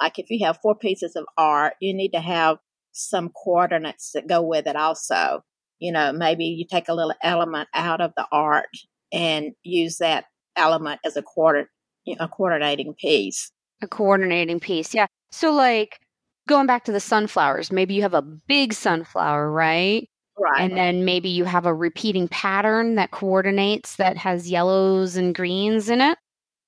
[0.00, 2.58] Like if you have four pieces of art, you need to have
[2.92, 5.42] some coordinates that go with it also.
[5.78, 8.68] You know, maybe you take a little element out of the art
[9.12, 10.24] and use that
[10.56, 11.68] element as a quarter
[12.18, 13.52] a coordinating piece.
[13.80, 15.06] A coordinating piece, yeah.
[15.30, 16.00] So like
[16.48, 20.08] going back to the sunflowers, maybe you have a big sunflower, right?
[20.38, 20.60] Right.
[20.60, 25.88] And then maybe you have a repeating pattern that coordinates that has yellows and greens
[25.88, 26.18] in it.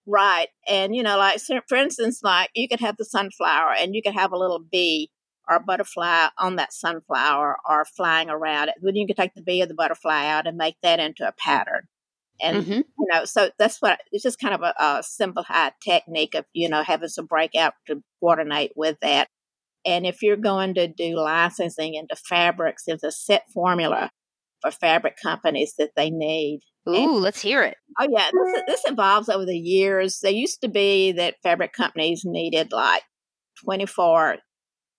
[0.07, 0.49] Right.
[0.69, 4.15] And, you know, like, for instance, like you could have the sunflower and you could
[4.15, 5.11] have a little bee
[5.49, 8.77] or a butterfly on that sunflower or flying around it.
[8.83, 11.33] Then you could take the bee or the butterfly out and make that into a
[11.33, 11.89] pattern.
[12.41, 12.73] And, mm-hmm.
[12.73, 16.69] you know, so that's what it's just kind of a, a simplified technique of, you
[16.69, 19.29] know, having some breakout to coordinate with that.
[19.87, 24.11] And if you're going to do licensing into fabrics, there's a set formula
[24.63, 26.61] for fabric companies that they need.
[26.89, 27.77] Ooh, and, let's hear it.
[28.01, 28.31] Oh, yeah.
[28.33, 30.19] This, this evolves over the years.
[30.23, 33.03] There used to be that fabric companies needed like
[33.65, 34.39] 24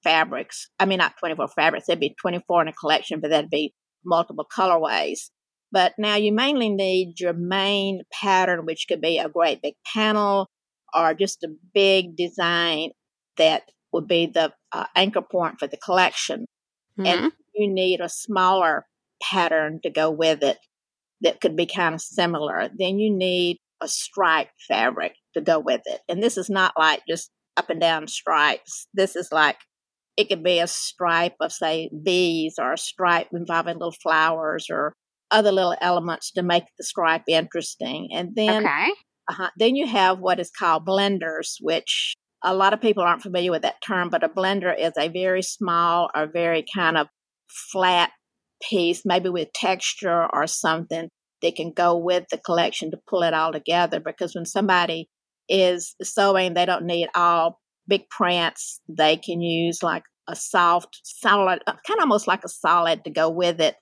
[0.04, 0.70] fabrics.
[0.80, 3.74] I mean, not 24 fabrics, there'd be 24 in a collection, but that'd be
[4.06, 5.30] multiple colorways.
[5.76, 10.48] But now you mainly need your main pattern, which could be a great big panel
[10.94, 12.92] or just a big design
[13.36, 16.46] that would be the uh, anchor point for the collection.
[16.98, 17.06] Mm-hmm.
[17.26, 18.86] And you need a smaller
[19.22, 20.60] pattern to go with it
[21.20, 22.70] that could be kind of similar.
[22.74, 26.00] Then you need a stripe fabric to go with it.
[26.08, 28.88] And this is not like just up and down stripes.
[28.94, 29.58] This is like
[30.16, 34.96] it could be a stripe of say bees or a stripe involving little flowers or
[35.32, 38.10] other little elements to make the stripe interesting.
[38.14, 38.90] And then, okay.
[39.32, 43.52] uh then you have what is called blenders, which a lot of people aren't familiar
[43.52, 47.08] with that term, but a blender is a very small or very kind of
[47.72, 48.12] flat
[48.62, 51.10] piece, maybe with texture or something
[51.42, 54.00] that can go with the collection to pull it all together.
[54.00, 55.10] Because when somebody
[55.50, 58.80] is sewing, they don't need all big prints.
[58.88, 63.10] They can use like a soft, solid, uh, kind of almost like a solid to
[63.10, 63.76] go with it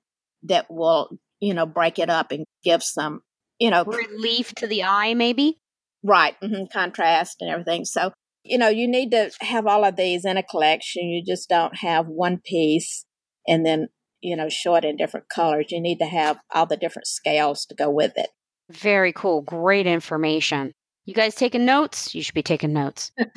[0.44, 1.10] that will
[1.44, 3.20] you know, break it up and give some,
[3.60, 5.60] you know, relief to the eye, maybe.
[6.02, 6.40] Right.
[6.42, 7.84] Mm-hmm, contrast and everything.
[7.84, 8.14] So,
[8.46, 11.10] you know, you need to have all of these in a collection.
[11.10, 13.06] You just don't have one piece
[13.46, 13.90] and then,
[14.22, 15.66] you know, show it in different colors.
[15.70, 18.30] You need to have all the different scales to go with it.
[18.72, 19.42] Very cool.
[19.42, 20.72] Great information.
[21.06, 22.16] You guys taking notes?
[22.16, 23.12] You should be taking notes.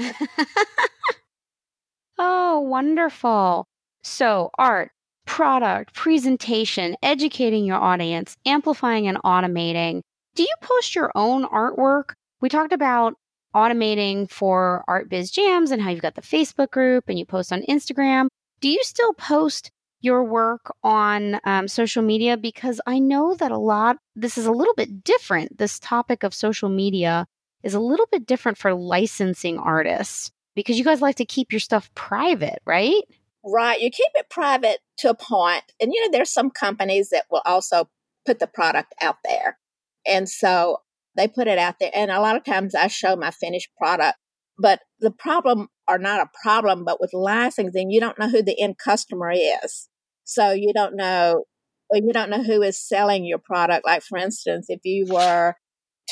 [2.19, 3.67] oh, wonderful.
[4.05, 4.93] So, Art,
[5.27, 10.01] product, presentation, educating your audience, amplifying and automating.
[10.35, 12.13] Do you post your own artwork?
[12.41, 13.15] We talked about
[13.55, 17.53] automating for Art Biz Jams and how you've got the Facebook group and you post
[17.53, 18.29] on Instagram.
[18.61, 22.37] Do you still post your work on um, social media?
[22.37, 25.59] Because I know that a lot, this is a little bit different.
[25.59, 27.27] This topic of social media
[27.63, 31.61] is a little bit different for licensing artists because you guys like to keep your
[31.61, 33.03] stuff private, right?
[33.45, 33.81] Right.
[33.81, 35.73] You keep it private to a.
[35.81, 37.89] And, you know, there's some companies that will also
[38.25, 39.59] put the product out there.
[40.07, 40.79] And so
[41.17, 41.91] they put it out there.
[41.95, 44.19] And a lot of times I show my finished product.
[44.59, 48.61] But the problem, or not a problem, but with licensing, you don't know who the
[48.61, 49.89] end customer is.
[50.25, 51.45] So you don't know,
[51.93, 53.85] you don't know who is selling your product.
[53.85, 55.55] Like, for instance, if you were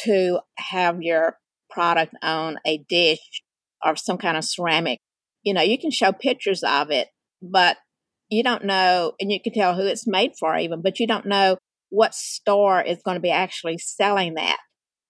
[0.05, 1.39] to have your
[1.71, 3.43] product on a dish
[3.85, 5.01] or some kind of ceramic,
[5.43, 7.09] you know, you can show pictures of it,
[7.43, 7.77] but
[8.35, 11.27] you don't know, and you can tell who it's made for even, but you don't
[11.27, 11.57] know
[11.91, 14.59] what store is going to be actually selling that.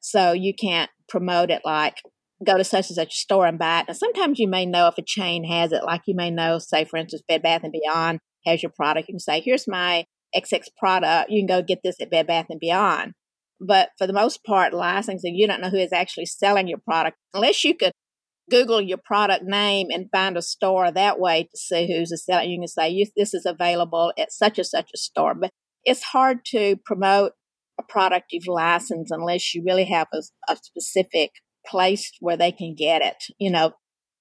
[0.01, 1.97] So you can't promote it like
[2.45, 3.87] go to such and such a store and buy it.
[3.89, 6.85] Now, sometimes you may know if a chain has it, like you may know, say,
[6.85, 9.09] for instance, Bed Bath and Beyond has your product.
[9.09, 10.05] You can say, here's my
[10.37, 11.31] XX product.
[11.31, 13.13] You can go get this at Bed Bath and Beyond.
[13.61, 17.17] But for the most part, licensing, you don't know who is actually selling your product
[17.33, 17.93] unless you could
[18.51, 22.43] Google your product name and find a store that way to see who's a seller.
[22.43, 25.35] You can say, this is available at such and such a store.
[25.35, 25.51] But
[25.85, 27.33] it's hard to promote
[27.79, 31.33] a product you've licensed unless you really have a, a specific
[31.67, 33.73] place where they can get it, you know.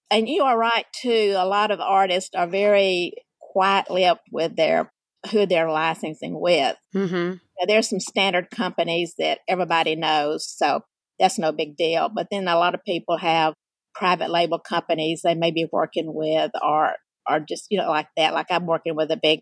[0.09, 1.33] And you are right too.
[1.35, 4.91] A lot of artists are very quiet lipped with their
[5.31, 6.75] who they're licensing with.
[6.93, 7.35] Mm-hmm.
[7.67, 10.81] there's some standard companies that everybody knows, so
[11.19, 12.09] that's no big deal.
[12.13, 13.53] But then a lot of people have
[13.93, 16.93] private label companies they may be working with, or
[17.29, 18.33] or just you know like that.
[18.33, 19.41] Like I'm working with a big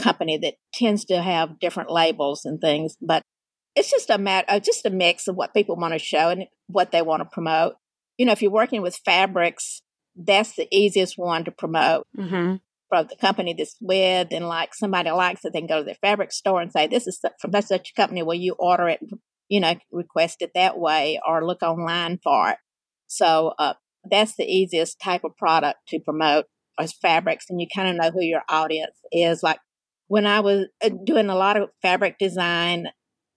[0.00, 3.22] company that tends to have different labels and things, but
[3.74, 6.44] it's just a matter, uh, just a mix of what people want to show and
[6.66, 7.74] what they want to promote.
[8.18, 9.82] You know, if you're working with fabrics,
[10.16, 12.56] that's the easiest one to promote mm-hmm.
[12.88, 15.96] from the company that's with, and like somebody likes it, they can go to their
[16.02, 18.22] fabric store and say, "This is from such such a company.
[18.22, 19.00] Will you order it?
[19.48, 22.58] You know, request it that way, or look online for it."
[23.06, 23.74] So uh,
[24.10, 26.46] that's the easiest type of product to promote
[26.78, 29.42] as fabrics, and you kind of know who your audience is.
[29.42, 29.58] Like
[30.08, 32.88] when I was uh, doing a lot of fabric design,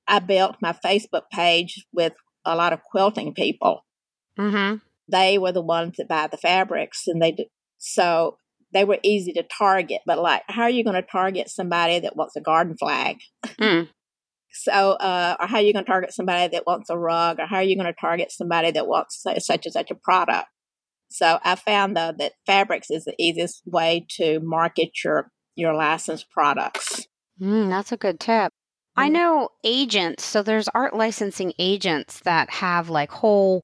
[0.07, 2.13] I built my Facebook page with
[2.45, 3.85] a lot of quilting people.
[4.39, 4.77] Mm-hmm.
[5.11, 7.45] They were the ones that buy the fabrics, and they do,
[7.77, 8.37] so
[8.73, 10.01] they were easy to target.
[10.05, 13.17] But like, how are you going to target somebody that wants a garden flag?
[13.59, 13.89] Mm.
[14.51, 17.45] so, uh, or how are you going to target somebody that wants a rug, or
[17.45, 20.47] how are you going to target somebody that wants such and such a product?
[21.09, 26.29] So I found though that fabrics is the easiest way to market your your licensed
[26.31, 27.07] products.
[27.41, 28.51] Mm, that's a good tip.
[28.97, 30.23] I know agents.
[30.23, 33.61] So there's art licensing agents that have like whole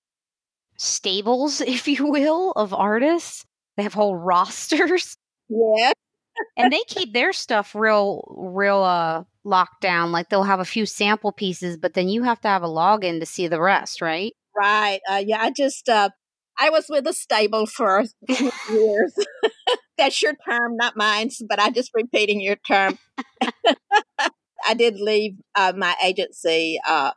[0.77, 3.45] stables, if you will, of artists.
[3.77, 5.15] They have whole rosters.
[5.49, 5.91] Yeah.
[6.57, 10.11] and they keep their stuff real, real uh, locked down.
[10.11, 13.19] Like they'll have a few sample pieces, but then you have to have a login
[13.19, 14.33] to see the rest, right?
[14.55, 14.99] Right.
[15.09, 15.41] Uh, yeah.
[15.41, 16.09] I just, uh,
[16.61, 18.03] I was with a stable for
[18.69, 19.15] years.
[19.97, 22.99] That's your term, not mine, but I'm just repeating your term.
[24.67, 27.11] I did leave uh, my agency uh,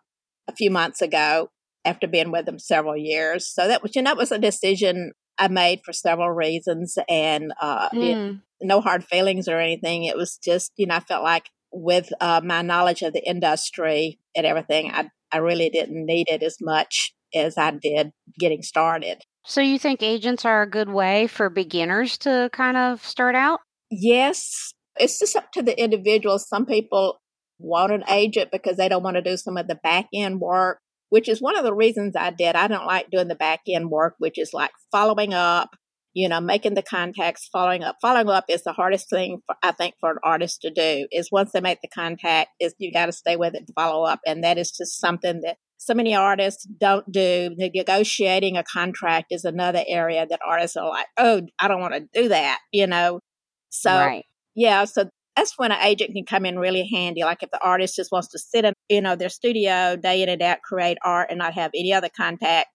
[0.48, 1.50] a few months ago
[1.84, 3.46] after being with them several years.
[3.46, 7.52] So that was, you know, that was a decision I made for several reasons and
[7.60, 8.36] uh, mm.
[8.62, 10.04] it, no hard feelings or anything.
[10.04, 14.18] It was just, you know, I felt like with uh, my knowledge of the industry
[14.34, 19.22] and everything, I, I really didn't need it as much as I did getting started.
[19.46, 23.60] So you think agents are a good way for beginners to kind of start out?
[23.90, 24.72] Yes.
[24.96, 26.38] It's just up to the individual.
[26.38, 27.20] Some people
[27.58, 30.78] want an agent because they don't want to do some of the back end work,
[31.10, 32.56] which is one of the reasons I did.
[32.56, 35.70] I don't like doing the back end work, which is like following up,
[36.14, 37.96] you know, making the contacts, following up.
[38.00, 41.28] Following up is the hardest thing for, I think for an artist to do is
[41.30, 44.20] once they make the contact is you got to stay with it follow up.
[44.26, 47.54] And that is just something that so many artists don't do.
[47.56, 51.92] The negotiating a contract is another area that artists are like, oh, I don't want
[51.92, 53.20] to do that, you know?
[53.68, 54.24] So, right.
[54.54, 57.22] yeah, so that's when an agent can come in really handy.
[57.22, 60.30] Like if the artist just wants to sit in, you know, their studio day in
[60.30, 62.68] and out, create art, and not have any other contact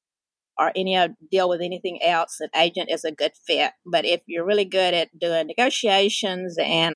[0.59, 3.71] or any other deal with anything else, an agent is a good fit.
[3.87, 6.93] But if you're really good at doing negotiations and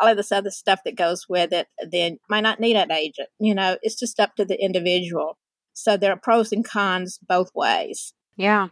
[0.00, 2.90] all of this other stuff that goes with it, then you might not need an
[2.90, 3.28] agent.
[3.38, 5.36] You know, it's just up to the individual.
[5.74, 8.12] So there are pros and cons both ways.
[8.36, 8.68] Yeah.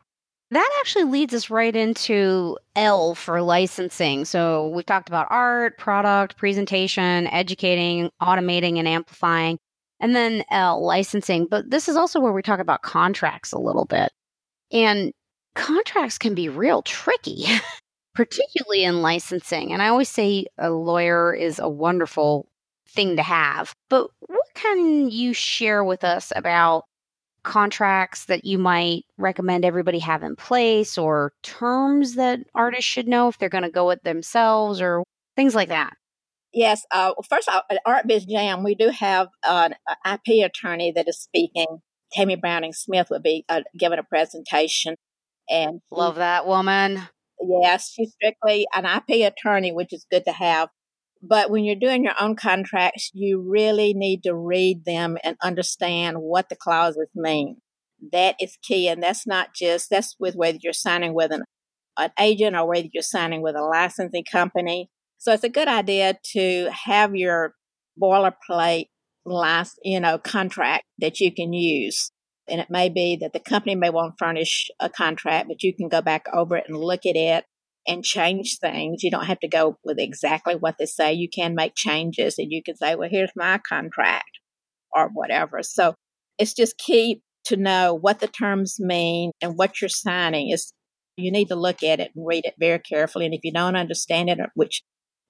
[0.52, 4.24] That actually leads us right into L for licensing.
[4.24, 9.58] So we've talked about art, product, presentation, educating, automating, and amplifying.
[10.00, 11.46] And then L, licensing.
[11.48, 14.10] But this is also where we talk about contracts a little bit.
[14.72, 15.12] And
[15.54, 17.44] contracts can be real tricky.
[18.14, 19.72] particularly in licensing.
[19.72, 22.46] And I always say a lawyer is a wonderful
[22.88, 23.74] thing to have.
[23.88, 26.84] But what can you share with us about
[27.42, 33.28] contracts that you might recommend everybody have in place or terms that artists should know
[33.28, 35.04] if they're going to go it themselves or
[35.36, 35.92] things like that?
[36.52, 36.84] Yes.
[36.90, 39.74] Uh, first, all, at Art Biz Jam, we do have an
[40.04, 41.78] IP attorney that is speaking.
[42.12, 44.96] Tammy Browning Smith will be uh, giving a presentation.
[45.48, 47.02] And love that woman.
[47.40, 50.68] Yes, she's strictly an IP attorney, which is good to have.
[51.22, 56.18] But when you're doing your own contracts, you really need to read them and understand
[56.18, 57.58] what the clauses mean.
[58.12, 58.88] That is key.
[58.88, 61.42] And that's not just, that's with whether you're signing with an,
[61.98, 64.88] an agent or whether you're signing with a licensing company.
[65.18, 67.54] So it's a good idea to have your
[68.00, 68.86] boilerplate
[69.26, 72.10] last, you know, contract that you can use.
[72.48, 75.76] And it may be that the company may want to furnish a contract, but you
[75.76, 77.44] can go back over it and look at it
[77.90, 79.02] and change things.
[79.02, 81.12] You don't have to go with exactly what they say.
[81.12, 84.38] You can make changes and you can say, well, here's my contract
[84.94, 85.62] or whatever.
[85.64, 85.94] So
[86.38, 90.72] it's just key to know what the terms mean and what you're signing is
[91.16, 93.24] you need to look at it and read it very carefully.
[93.24, 94.82] And if you don't understand it, which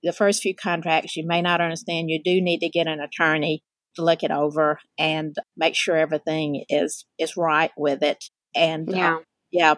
[0.02, 3.62] the first few contracts you may not understand, you do need to get an attorney
[3.96, 8.22] to look it over and make sure everything is is right with it.
[8.54, 9.18] And yeah, uh,
[9.50, 9.74] yeah.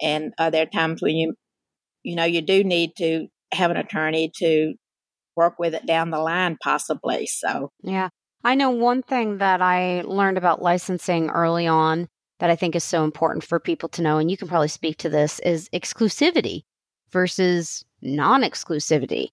[0.00, 1.34] And uh, there are times when you
[2.04, 4.74] you know, you do need to have an attorney to
[5.36, 7.26] work with it down the line, possibly.
[7.26, 8.08] So, yeah.
[8.44, 12.08] I know one thing that I learned about licensing early on
[12.40, 14.98] that I think is so important for people to know, and you can probably speak
[14.98, 16.62] to this, is exclusivity
[17.10, 19.28] versus non exclusivity,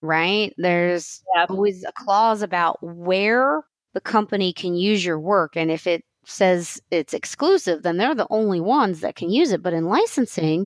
[0.00, 0.54] right?
[0.56, 1.50] There's yep.
[1.50, 3.62] always a clause about where
[3.92, 5.56] the company can use your work.
[5.56, 9.62] And if it says it's exclusive, then they're the only ones that can use it.
[9.62, 10.64] But in licensing,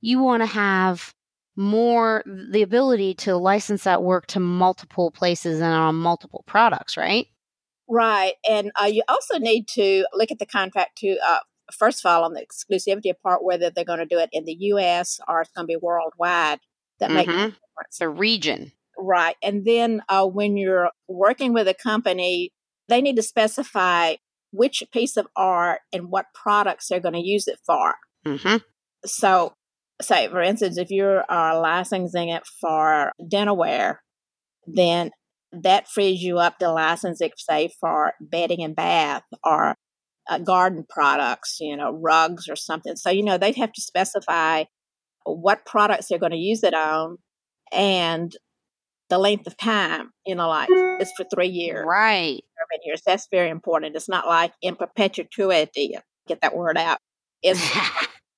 [0.00, 1.12] you want to have
[1.56, 7.26] more the ability to license that work to multiple places and on multiple products, right?
[7.88, 8.34] Right.
[8.48, 11.38] And uh, you also need to look at the contract to, uh,
[11.72, 14.56] first of all, on the exclusivity part, whether they're going to do it in the
[14.60, 15.20] U.S.
[15.28, 16.58] or it's going to be worldwide.
[16.98, 17.16] That mm-hmm.
[17.16, 17.98] makes a difference.
[17.98, 18.72] The region.
[18.98, 19.36] Right.
[19.42, 22.52] And then uh, when you're working with a company,
[22.88, 24.16] they need to specify
[24.52, 27.94] which piece of art and what products they're going to use it for.
[28.26, 28.56] Mm-hmm.
[29.04, 29.52] So
[30.00, 33.96] say, for instance, if you're uh, licensing it for dinnerware,
[34.66, 35.10] then
[35.52, 39.74] that frees you up to license it, say, for bedding and bath or
[40.28, 42.96] uh, garden products, you know, rugs or something.
[42.96, 44.64] So, you know, they'd have to specify
[45.24, 47.18] what products they're going to use it on
[47.72, 48.32] and
[49.08, 51.84] the length of time, you know, like it's for three years.
[51.86, 52.42] Right.
[52.84, 53.00] Years.
[53.06, 53.96] That's very important.
[53.96, 55.96] It's not like in perpetuity,
[56.28, 56.98] get that word out.
[57.42, 57.60] It's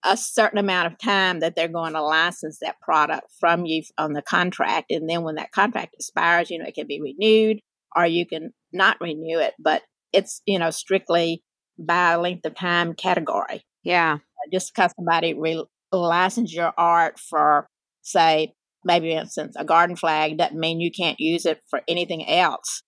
[0.05, 4.12] a certain amount of time that they're going to license that product from you on
[4.12, 4.90] the contract.
[4.90, 7.61] And then when that contract expires, you know, it can be renewed
[7.96, 9.82] or you can not renew it, but
[10.12, 11.42] it's, you know, strictly
[11.78, 13.64] by length of time category.
[13.82, 14.14] Yeah.
[14.14, 17.68] Uh, just because somebody re- license your art for,
[18.03, 22.28] say, maybe for instance, a garden flag doesn't mean you can't use it for anything
[22.28, 22.82] else.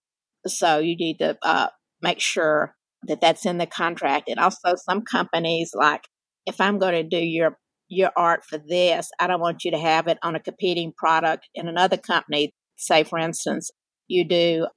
[0.46, 1.68] So you need to uh,
[2.00, 4.28] make sure that that's in the contract.
[4.28, 6.04] And also, some companies like
[6.46, 9.78] if I'm going to do your your art for this, I don't want you to
[9.78, 12.52] have it on a competing product in another company.
[12.76, 13.70] Say, for instance,
[14.06, 14.68] you do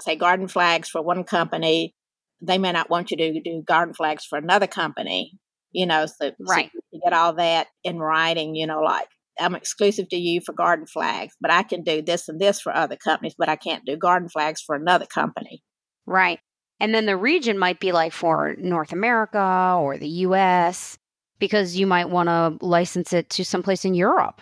[0.00, 1.94] say garden flags for one company,
[2.40, 5.32] they may not want you to do garden flags for another company.
[5.72, 6.70] You know, so, right.
[6.72, 8.54] So you get all that in writing.
[8.54, 9.08] You know, like
[9.40, 12.74] I'm exclusive to you for garden flags, but I can do this and this for
[12.74, 15.62] other companies, but I can't do garden flags for another company.
[16.06, 16.38] Right.
[16.80, 20.98] And then the region might be like for North America or the US
[21.42, 24.40] because you might want to license it to someplace in Europe.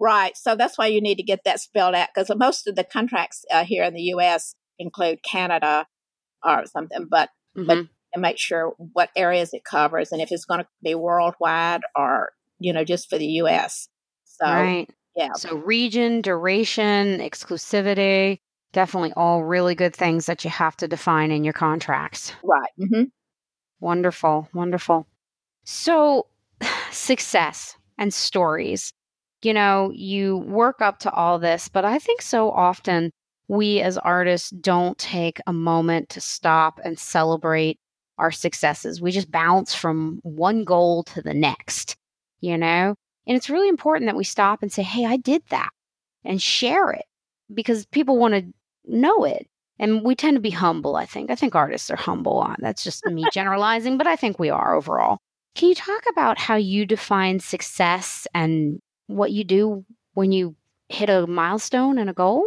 [0.00, 0.36] Right.
[0.36, 3.44] So that's why you need to get that spelled out because most of the contracts
[3.52, 4.56] uh, here in the U.S.
[4.76, 5.86] include Canada
[6.44, 7.68] or something, but mm-hmm.
[7.68, 7.78] but
[8.12, 12.32] and make sure what areas it covers and if it's going to be worldwide or
[12.58, 13.88] you know just for the U.S.
[14.24, 14.90] So right.
[15.14, 15.34] Yeah.
[15.34, 18.40] So region, duration, exclusivity,
[18.72, 22.32] definitely all really good things that you have to define in your contracts.
[22.42, 22.70] Right.
[22.76, 23.04] Mm-hmm.
[23.78, 24.48] Wonderful.
[24.52, 25.06] Wonderful.
[25.62, 26.26] So
[26.90, 28.92] success and stories.
[29.42, 33.10] You know, you work up to all this, but I think so often
[33.48, 37.78] we as artists don't take a moment to stop and celebrate
[38.18, 39.00] our successes.
[39.00, 41.96] We just bounce from one goal to the next,
[42.40, 42.94] you know?
[43.26, 45.70] And it's really important that we stop and say, hey, I did that
[46.24, 47.04] and share it
[47.52, 48.44] because people want to
[48.86, 49.48] know it.
[49.78, 51.30] And we tend to be humble, I think.
[51.30, 52.46] I think artists are humble.
[52.58, 55.18] That's just me generalizing, but I think we are overall.
[55.54, 59.84] Can you talk about how you define success and what you do
[60.14, 60.56] when you
[60.88, 62.46] hit a milestone and a goal?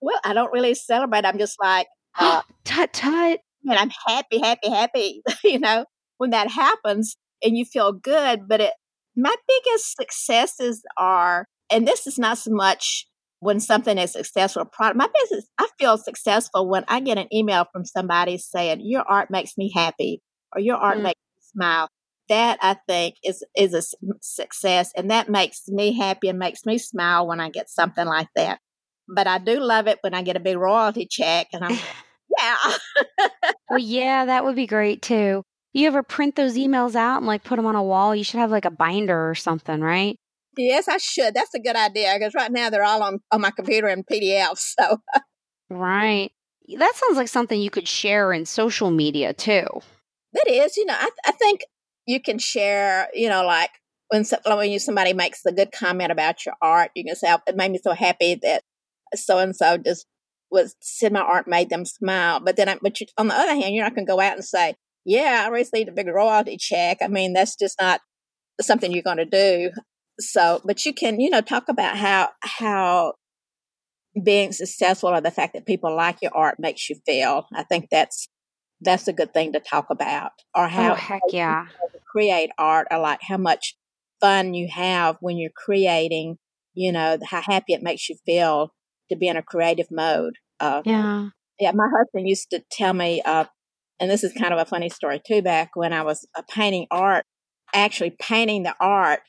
[0.00, 1.24] Well, I don't really celebrate.
[1.24, 1.86] I'm just like,
[2.18, 3.40] uh, tut tut.
[3.68, 5.22] And I'm happy, happy, happy.
[5.44, 5.86] you know,
[6.18, 8.46] when that happens and you feel good.
[8.48, 8.72] But it,
[9.16, 13.06] my biggest successes are, and this is not so much
[13.40, 14.98] when something is successful product.
[14.98, 19.30] My business, I feel successful when I get an email from somebody saying, Your art
[19.30, 20.22] makes me happy
[20.54, 21.02] or your art mm.
[21.02, 21.20] makes
[21.56, 21.88] smile.
[22.28, 23.82] That I think is is a
[24.20, 28.28] success, and that makes me happy and makes me smile when I get something like
[28.34, 28.58] that.
[29.08, 31.78] But I do love it when I get a big royalty check, and I'm
[32.38, 32.56] yeah.
[33.70, 35.44] well, yeah, that would be great too.
[35.72, 38.16] You ever print those emails out and like put them on a wall?
[38.16, 40.16] You should have like a binder or something, right?
[40.56, 41.34] Yes, I should.
[41.34, 44.58] That's a good idea because right now they're all on, on my computer in PDF.
[44.78, 44.98] So,
[45.70, 46.30] right.
[46.78, 49.66] That sounds like something you could share in social media too.
[50.36, 51.62] That is, you know, I, I think
[52.06, 53.70] you can share, you know, like
[54.08, 57.38] when, when you, somebody makes a good comment about your art, you can say, oh,
[57.48, 58.62] it made me so happy that
[59.14, 60.06] so and so just
[60.50, 62.40] was said my art made them smile.
[62.40, 64.34] But then, I, but you, on the other hand, you're not going to go out
[64.34, 64.74] and say,
[65.04, 66.98] yeah, I received a big royalty check.
[67.02, 68.00] I mean, that's just not
[68.60, 69.70] something you're going to do.
[70.20, 73.14] So, but you can, you know, talk about how, how
[74.22, 77.46] being successful or the fact that people like your art makes you feel.
[77.54, 78.28] I think that's,
[78.80, 80.32] that's a good thing to talk about.
[80.54, 81.66] Or how, oh, heck yeah.
[82.10, 83.76] create art or like how much
[84.20, 86.38] fun you have when you're creating,
[86.74, 88.72] you know, how happy it makes you feel
[89.10, 90.34] to be in a creative mode.
[90.60, 91.28] Uh, yeah.
[91.58, 91.72] Yeah.
[91.72, 93.44] My husband used to tell me, uh,
[93.98, 96.86] and this is kind of a funny story too, back when I was uh, painting
[96.90, 97.24] art,
[97.74, 99.20] actually painting the art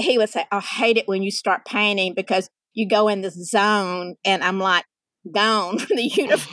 [0.00, 3.34] he would say, I hate it when you start painting because you go in this
[3.34, 4.84] zone and I'm like
[5.32, 6.48] gone from the universe.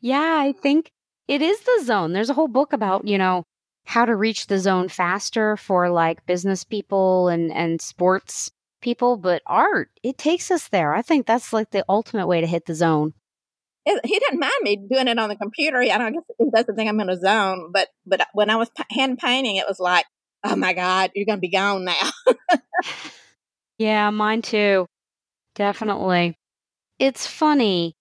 [0.00, 0.90] Yeah, I think
[1.28, 2.12] it is the zone.
[2.12, 3.44] There's a whole book about, you know,
[3.84, 9.42] how to reach the zone faster for like business people and, and sports people, but
[9.46, 10.94] art, it takes us there.
[10.94, 13.14] I think that's like the ultimate way to hit the zone.
[13.86, 15.78] It, he didn't mind me doing it on the computer.
[15.78, 18.70] I don't guess he doesn't think I'm in a zone, but but when I was
[18.90, 20.04] hand painting, it was like
[20.44, 22.10] oh my God, you're going to be gone now.
[23.78, 24.86] yeah, mine too.
[25.54, 26.36] Definitely.
[26.98, 27.94] It's funny.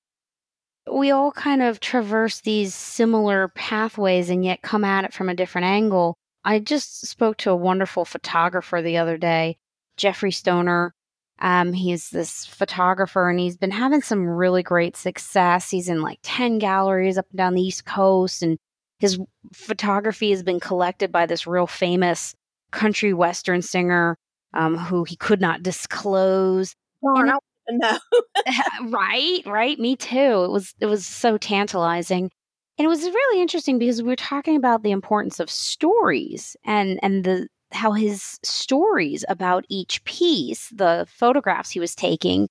[0.91, 5.35] We all kind of traverse these similar pathways and yet come at it from a
[5.35, 6.15] different angle.
[6.43, 9.57] I just spoke to a wonderful photographer the other day,
[9.97, 10.93] Jeffrey Stoner.
[11.39, 15.69] Um, he's this photographer and he's been having some really great success.
[15.69, 18.57] He's in like 10 galleries up and down the East Coast and
[18.99, 19.19] his
[19.53, 22.35] photography has been collected by this real famous
[22.71, 24.17] country western singer
[24.53, 26.75] um, who he could not disclose.
[27.03, 27.39] Oh, no.
[27.71, 27.97] no.
[28.89, 29.79] right, right.
[29.79, 30.43] Me too.
[30.43, 32.31] It was it was so tantalizing.
[32.77, 36.99] And it was really interesting because we were talking about the importance of stories and
[37.03, 42.47] and the how his stories about each piece, the photographs he was taking,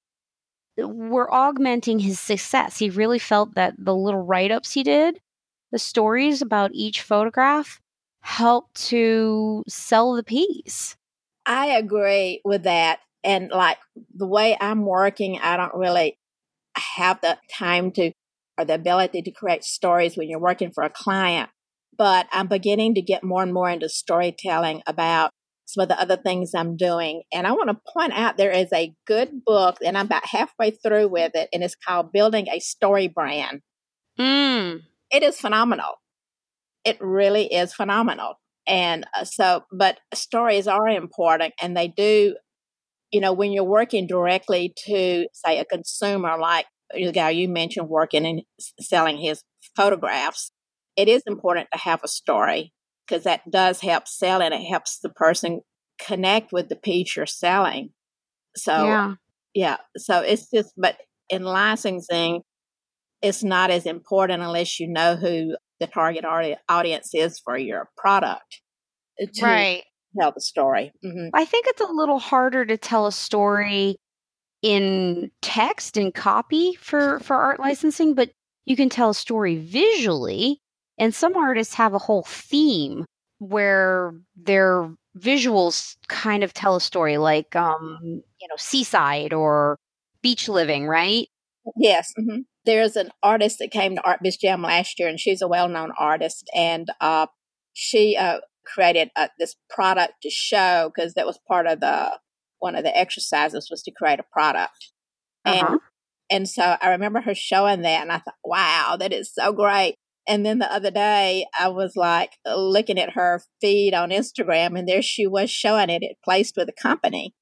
[0.78, 2.78] were augmenting his success.
[2.78, 5.18] He really felt that the little write ups he did
[5.70, 7.80] the stories about each photograph
[8.20, 10.96] helped to sell the piece.
[11.46, 13.00] I agree with that.
[13.24, 13.78] And like
[14.14, 16.18] the way I'm working, I don't really
[16.96, 18.12] have the time to
[18.58, 21.50] or the ability to create stories when you're working for a client.
[21.96, 25.30] But I'm beginning to get more and more into storytelling about
[25.66, 27.22] some of the other things I'm doing.
[27.32, 30.70] And I want to point out there is a good book, and I'm about halfway
[30.70, 33.60] through with it, and it's called Building a Story Brand.
[34.18, 36.00] Mm it is phenomenal.
[36.84, 38.34] It really is phenomenal.
[38.66, 42.36] And uh, so, but stories are important and they do,
[43.10, 47.88] you know, when you're working directly to, say, a consumer, like the guy you mentioned
[47.88, 48.42] working and
[48.80, 49.42] selling his
[49.76, 50.50] photographs,
[50.96, 52.72] it is important to have a story
[53.06, 55.60] because that does help sell and it helps the person
[56.00, 57.90] connect with the piece you're selling.
[58.56, 59.14] So, yeah.
[59.54, 59.76] yeah.
[59.96, 60.96] So it's just, but
[61.30, 62.42] in licensing,
[63.22, 66.24] it's not as important unless you know who the target
[66.68, 68.60] audience is for your product.
[69.20, 69.82] Uh, right.
[70.18, 70.92] Tell the story.
[71.04, 71.28] Mm-hmm.
[71.34, 73.96] I think it's a little harder to tell a story
[74.62, 78.30] in text and copy for for art licensing, but
[78.64, 80.60] you can tell a story visually.
[80.98, 83.04] And some artists have a whole theme
[83.38, 89.78] where their visuals kind of tell a story, like um, you know, seaside or
[90.22, 91.28] beach living, right?
[91.76, 92.12] Yes.
[92.18, 95.48] Mm-hmm there's an artist that came to Art Biz Jam last year, and she's a
[95.48, 96.50] well known artist.
[96.54, 97.26] And uh,
[97.72, 98.40] she uh,
[98.72, 102.18] created uh, this product to show because that was part of the
[102.58, 104.92] one of the exercises was to create a product.
[105.44, 105.66] Uh-huh.
[105.70, 105.80] And
[106.30, 109.94] and so I remember her showing that, and I thought, wow, that is so great.
[110.28, 114.86] And then the other day, I was like looking at her feed on Instagram, and
[114.86, 116.02] there she was showing it.
[116.02, 117.34] It placed with a company.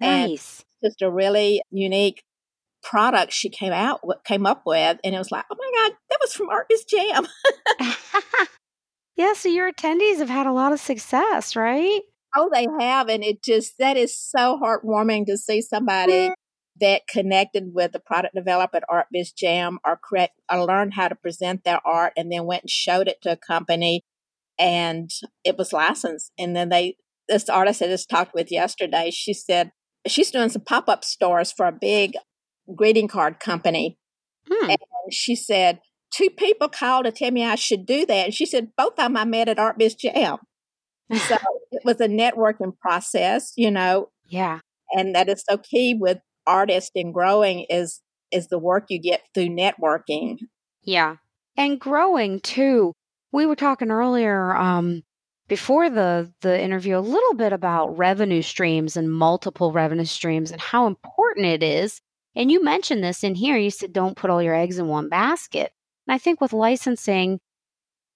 [0.00, 0.64] Nice.
[0.82, 2.22] And just a really unique
[2.82, 6.18] product she came out came up with, and it was like, oh my god, that
[6.20, 7.26] was from Art Biz Jam.
[9.20, 12.00] yeah, so your attendees have had a lot of success, right?
[12.34, 16.30] Oh, they have, and it just that is so heartwarming to see somebody
[16.80, 21.08] that connected with the product developer at Art Biz Jam or correct or learned how
[21.08, 24.00] to present their art and then went and showed it to a company
[24.58, 25.10] and
[25.44, 26.32] it was licensed.
[26.38, 26.96] And then they
[27.28, 29.70] this artist I just talked with yesterday, she said
[30.06, 32.14] she's doing some pop-up stores for a big
[32.74, 33.98] greeting card company.
[34.50, 34.70] Hmm.
[34.70, 34.78] And
[35.12, 35.80] she said,
[36.10, 38.26] two people called to tell me I should do that.
[38.26, 40.38] And she said, both of them I met at Art Biz Jam.
[41.12, 41.36] so
[41.70, 44.10] it was a networking process, you know.
[44.28, 44.60] Yeah.
[44.92, 48.00] And that is so key with artists and growing is
[48.32, 50.38] is the work you get through networking.
[50.82, 51.16] Yeah.
[51.56, 52.92] And growing too.
[53.32, 55.02] We were talking earlier um
[55.48, 60.60] before the the interview a little bit about revenue streams and multiple revenue streams and
[60.60, 62.00] how important it is.
[62.36, 63.56] And you mentioned this in here.
[63.56, 65.72] You said don't put all your eggs in one basket.
[66.10, 67.38] And I think with licensing,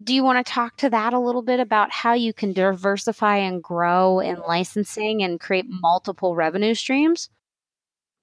[0.02, 3.36] do you want to talk to that a little bit about how you can diversify
[3.36, 7.30] and grow in licensing and create multiple revenue streams?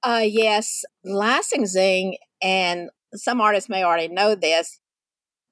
[0.03, 4.81] Uh, yes, licensing, and some artists may already know this,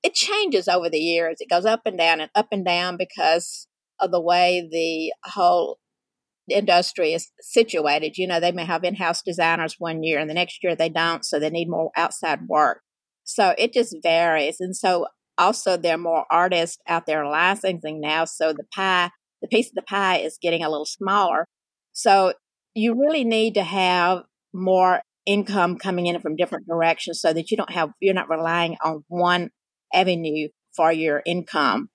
[0.03, 1.37] it changes over the years.
[1.39, 3.67] It goes up and down and up and down because
[4.01, 5.79] of the way the whole
[6.49, 8.17] industry is situated.
[8.17, 10.89] You know, they may have in house designers one year and the next year they
[10.89, 12.81] don't, so they need more outside work.
[13.29, 14.57] So it just varies.
[14.59, 15.07] And so
[15.37, 18.25] also there are more artists out there licensing now.
[18.25, 19.11] So the pie,
[19.41, 21.47] the piece of the pie is getting a little smaller.
[21.93, 22.33] So
[22.73, 24.23] you really need to have
[24.53, 28.77] more income coming in from different directions so that you don't have you're not relying
[28.83, 29.49] on one
[29.93, 31.89] avenue for your income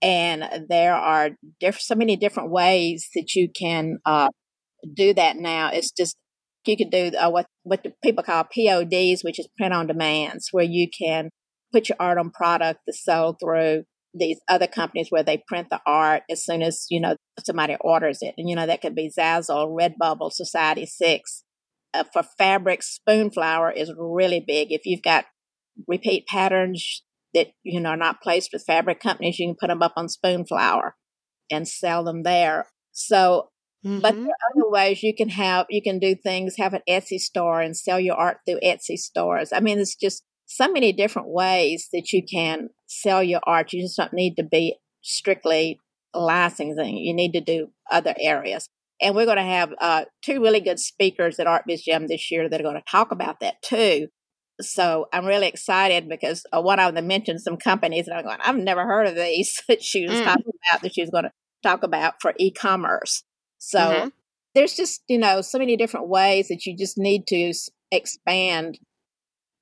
[0.00, 4.28] and there are diff- so many different ways that you can uh,
[4.94, 6.16] do that now it's just
[6.68, 10.64] you could do uh, what what people call PODs, which is print on demands, where
[10.64, 11.30] you can
[11.72, 15.80] put your art on product that's sold through these other companies where they print the
[15.86, 19.10] art as soon as you know somebody orders it, and you know that could be
[19.16, 21.20] Zazzle, Redbubble, Society6,
[21.94, 24.68] uh, for fabric, Spoonflower is really big.
[24.70, 25.26] If you've got
[25.86, 27.02] repeat patterns
[27.34, 30.06] that you know are not placed with fabric companies, you can put them up on
[30.08, 30.92] Spoonflower
[31.50, 32.66] and sell them there.
[32.92, 33.48] So,
[33.84, 34.00] mm-hmm.
[34.00, 36.56] but there are other ways you can have you can do things.
[36.58, 39.52] Have an Etsy store and sell your art through Etsy stores.
[39.52, 43.72] I mean, it's just so many different ways that you can sell your art.
[43.72, 45.78] You just don't need to be strictly
[46.14, 46.96] licensing.
[46.96, 48.68] You need to do other areas.
[49.00, 52.30] And we're going to have uh, two really good speakers at Art Biz Jam this
[52.30, 54.08] year that are going to talk about that too.
[54.60, 58.38] So I'm really excited because uh, one of them mentioned some companies, and I'm going,
[58.42, 60.24] I've never heard of these that she was mm.
[60.24, 63.22] talking about that she was going to talk about for e-commerce.
[63.58, 64.08] So mm-hmm.
[64.54, 67.52] there's just you know so many different ways that you just need to
[67.90, 68.78] expand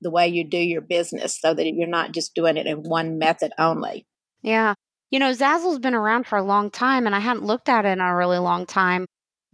[0.03, 3.18] the way you do your business so that you're not just doing it in one
[3.18, 4.07] method only.
[4.42, 4.74] Yeah.
[5.11, 7.88] You know, Zazzle's been around for a long time and I hadn't looked at it
[7.88, 9.07] in a really long time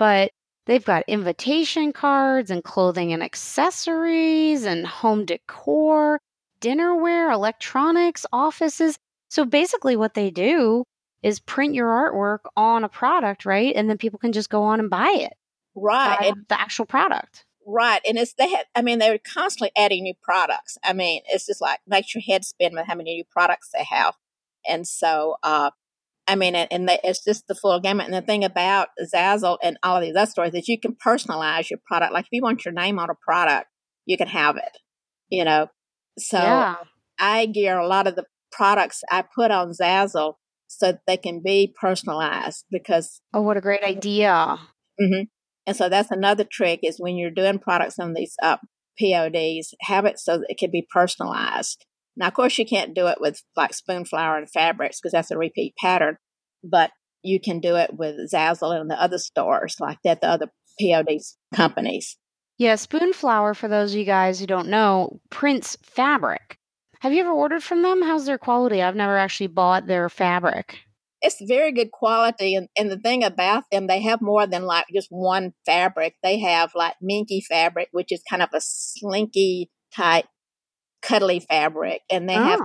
[0.02, 0.32] but
[0.66, 6.18] they've got invitation cards and clothing and accessories and home decor,
[6.60, 8.96] dinnerware, electronics, offices.
[9.30, 10.82] So basically, what they do
[11.22, 13.74] is print your artwork on a product, right?
[13.74, 15.32] And then people can just go on and buy it.
[15.74, 16.18] Right.
[16.18, 17.44] Buy the actual product.
[17.66, 18.00] Right.
[18.06, 20.76] And it's, they have, I mean, they're constantly adding new products.
[20.82, 23.84] I mean, it's just like makes your head spin with how many new products they
[23.84, 24.14] have.
[24.68, 25.70] And so, uh,
[26.26, 28.06] I mean, and it's just the full gamut.
[28.06, 31.70] And the thing about Zazzle and all of these other stores is you can personalize
[31.70, 32.12] your product.
[32.12, 33.68] Like if you want your name on a product,
[34.06, 34.78] you can have it,
[35.28, 35.68] you know.
[36.18, 36.76] So yeah.
[37.18, 40.34] I gear a lot of the products I put on Zazzle
[40.78, 43.20] so they can be personalized because.
[43.32, 44.58] Oh, what a great idea.
[45.00, 45.24] Mm-hmm.
[45.66, 48.60] And so that's another trick is when you're doing products on these up
[49.00, 51.84] PODs, have it so that it can be personalized.
[52.16, 55.30] Now, of course, you can't do it with like spoon Spoonflower and fabrics because that's
[55.30, 56.16] a repeat pattern,
[56.62, 56.90] but
[57.22, 61.20] you can do it with Zazzle and the other stores like that, the other POD
[61.54, 62.18] companies.
[62.58, 66.58] Yeah, spoon Spoonflower, for those of you guys who don't know, prints fabric.
[67.02, 68.00] Have you ever ordered from them?
[68.00, 68.80] How's their quality?
[68.80, 70.78] I've never actually bought their fabric.
[71.20, 72.54] It's very good quality.
[72.54, 76.14] And, and the thing about them, they have more than like just one fabric.
[76.22, 80.26] They have like minky fabric, which is kind of a slinky type
[81.02, 82.42] cuddly fabric and they oh.
[82.44, 82.60] have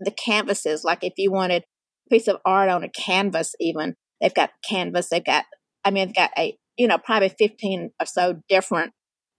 [0.00, 4.32] the canvases like if you wanted a piece of art on a canvas even they've
[4.32, 5.44] got canvas they've got
[5.84, 8.92] i mean they've got a you know probably 15 or so different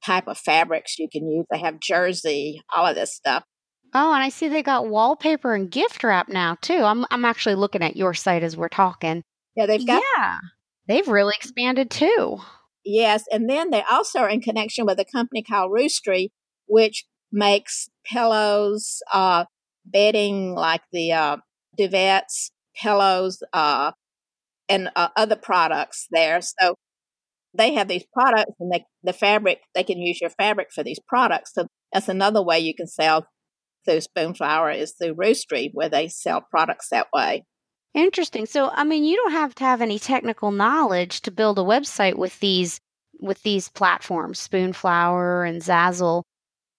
[0.06, 3.44] type of fabrics you can use they have jersey all of this stuff
[3.98, 6.84] Oh, and I see they got wallpaper and gift wrap now too.
[6.84, 9.24] I'm I'm actually looking at your site as we're talking.
[9.56, 10.40] Yeah, they've got Yeah.
[10.86, 12.40] They've really expanded too.
[12.84, 16.28] Yes, and then they also are in connection with a company called Roostery,
[16.68, 19.46] which makes pillows, uh,
[19.86, 21.38] bedding like the uh,
[21.80, 23.94] duvets, pillows, uh,
[24.68, 26.42] and uh, other products there.
[26.42, 26.76] So
[27.58, 31.00] they have these products, and they, the fabric they can use your fabric for these
[31.08, 31.54] products.
[31.54, 33.26] So that's another way you can sell
[33.86, 37.46] through Spoonflower is through Roostery, where they sell products that way.
[37.94, 38.46] Interesting.
[38.46, 42.16] So, I mean, you don't have to have any technical knowledge to build a website
[42.18, 42.80] with these
[43.22, 46.24] with these platforms, Spoonflower and Zazzle.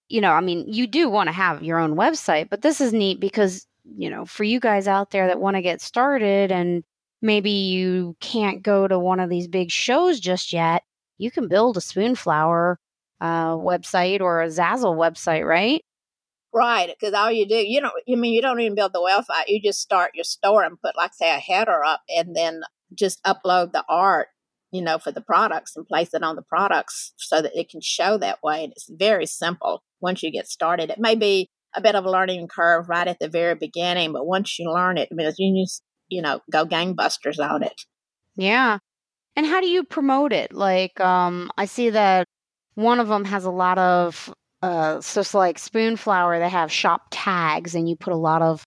[0.08, 2.92] You know, I mean, you do want to have your own website, but this is
[2.92, 6.84] neat because, you know, for you guys out there that want to get started and
[7.22, 10.82] maybe you can't go to one of these big shows just yet,
[11.18, 12.76] you can build a Spoonflower
[13.20, 15.82] uh, website or a Zazzle website, right?
[16.54, 19.44] Right, because all you do, you don't, you mean you don't even build the website.
[19.48, 22.62] You just start your store and put, like, say, a header up, and then
[22.94, 24.28] just upload the art,
[24.70, 27.80] you know, for the products and place it on the products so that it can
[27.82, 28.64] show that way.
[28.64, 30.90] And it's very simple once you get started.
[30.90, 34.26] It may be a bit of a learning curve right at the very beginning, but
[34.26, 37.82] once you learn it, I mean, you just, you know, go gangbusters on it.
[38.36, 38.78] Yeah.
[39.34, 40.54] And how do you promote it?
[40.54, 42.26] Like, um, I see that
[42.76, 44.32] one of them has a lot of
[44.62, 48.64] uh, so it's like Spoonflower, they have shop tags, and you put a lot of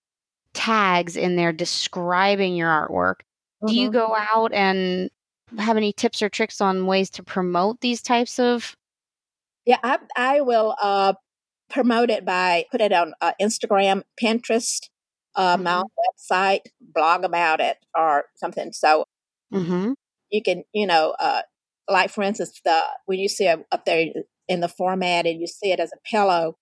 [0.54, 3.22] tags in there describing your artwork.
[3.64, 3.68] Mm-hmm.
[3.68, 3.98] Do you mm-hmm.
[3.98, 5.10] go out and
[5.58, 8.76] have any tips or tricks on ways to promote these types of?
[9.66, 11.14] Yeah, I, I will uh,
[11.70, 14.90] promote it by put it on uh, Instagram, Pinterest,
[15.36, 15.64] uh, mm-hmm.
[15.64, 18.72] my website, blog about it, or something.
[18.74, 19.06] So
[19.54, 19.94] mm-hmm.
[20.30, 21.42] you can, you know, uh,
[21.88, 24.08] like for instance, the when you see up there
[24.50, 26.58] in the format and you see it as a pillow,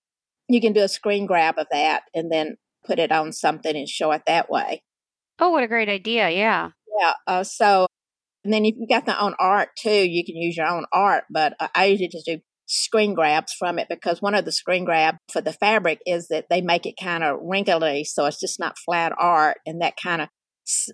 [0.48, 3.90] you can do a screen grab of that and then put it on something and
[3.90, 4.84] show it that way.
[5.40, 6.30] Oh, what a great idea.
[6.30, 6.72] Yeah.
[7.00, 7.14] Yeah.
[7.26, 7.88] Uh, so,
[8.44, 11.24] and then if you got the own art too, you can use your own art,
[11.32, 15.16] but I usually just do screen grabs from it because one of the screen grab
[15.32, 18.78] for the fabric is that they make it kind of wrinkly so it's just not
[18.78, 20.28] flat art and that kind of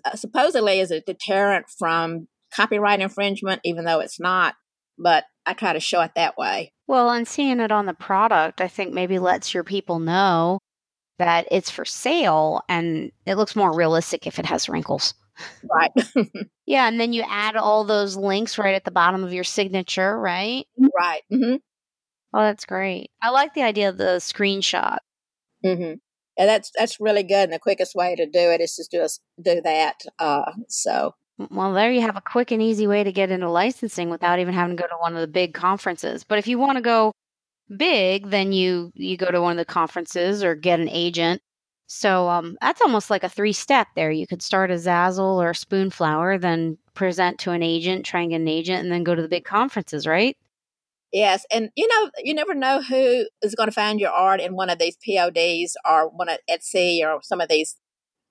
[0.04, 4.54] uh, supposedly is a deterrent from copyright infringement even though it's not
[4.98, 6.72] but I kind of show it that way.
[6.86, 10.58] Well, and seeing it on the product, I think maybe lets your people know
[11.18, 15.14] that it's for sale and it looks more realistic if it has wrinkles.
[15.64, 15.90] Right.
[16.66, 20.18] yeah, and then you add all those links right at the bottom of your signature,
[20.18, 20.66] right?
[20.78, 21.22] Right.
[21.32, 21.56] Mm-hmm.
[22.34, 23.10] Oh, that's great.
[23.22, 24.98] I like the idea of the screenshot.
[25.64, 25.94] Mm-hmm.
[26.36, 27.44] Yeah, that's that's really good.
[27.44, 29.06] And the quickest way to do it is just do
[29.54, 30.00] do that.
[30.18, 34.08] Uh, so well, there you have a quick and easy way to get into licensing
[34.08, 36.24] without even having to go to one of the big conferences.
[36.24, 37.12] But if you want to go
[37.76, 41.42] big, then you you go to one of the conferences or get an agent.
[41.86, 44.10] So um, that's almost like a three step there.
[44.10, 48.30] You could start a Zazzle or a Spoonflower, then present to an agent, try and
[48.30, 50.36] get an agent, and then go to the big conferences, right?
[51.12, 54.54] Yes, and you know, you never know who is going to find your art in
[54.54, 57.76] one of these PODs or one at Etsy or some of these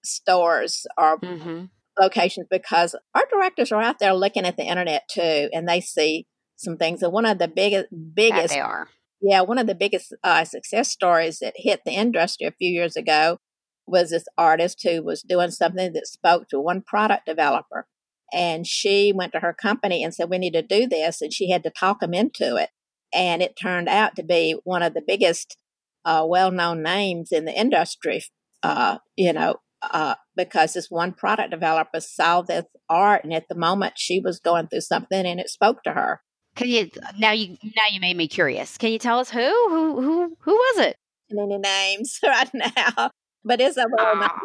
[0.03, 1.65] stores or mm-hmm
[1.99, 6.27] locations because art directors are out there looking at the internet too, and they see
[6.55, 7.01] some things.
[7.01, 8.87] And one of the biggest, biggest, that they are.
[9.21, 12.95] Yeah, one of the biggest uh, success stories that hit the industry a few years
[12.95, 13.37] ago
[13.85, 17.87] was this artist who was doing something that spoke to one product developer.
[18.33, 21.21] And she went to her company and said, We need to do this.
[21.21, 22.69] And she had to talk them into it.
[23.13, 25.57] And it turned out to be one of the biggest
[26.03, 28.23] uh, well known names in the industry,
[28.63, 29.57] uh, you know,
[29.91, 34.39] uh, because this one product developer saw this art, and at the moment she was
[34.39, 36.21] going through something, and it spoke to her.
[36.55, 37.31] Can you now?
[37.31, 38.77] You now you made me curious.
[38.77, 40.97] Can you tell us who who who who was it?
[41.31, 43.09] Any names right now?
[43.43, 44.39] But it's a ah.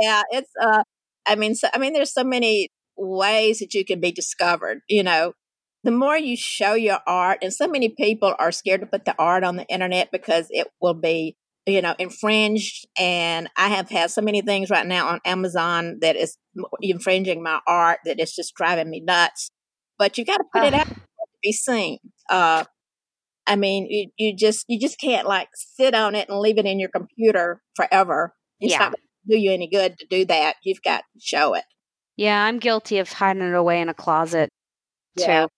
[0.00, 0.22] yeah.
[0.30, 0.82] It's uh,
[1.26, 4.80] I mean, so I mean, there's so many ways that you can be discovered.
[4.88, 5.32] You know,
[5.82, 9.14] the more you show your art, and so many people are scared to put the
[9.18, 11.36] art on the internet because it will be
[11.68, 12.86] you know, infringed.
[12.98, 16.36] And I have had so many things right now on Amazon that is
[16.80, 19.50] infringing my art that it's just driving me nuts.
[19.98, 20.96] But you got to put uh, it out to
[21.42, 21.98] be seen.
[22.30, 22.64] Uh,
[23.46, 26.66] I mean, you, you just you just can't like sit on it and leave it
[26.66, 28.34] in your computer forever.
[28.60, 28.78] It's yeah.
[28.78, 30.56] not going to do you any good to do that.
[30.62, 31.64] You've got to show it.
[32.16, 34.50] Yeah, I'm guilty of hiding it away in a closet
[35.16, 35.42] yeah.
[35.42, 35.48] too.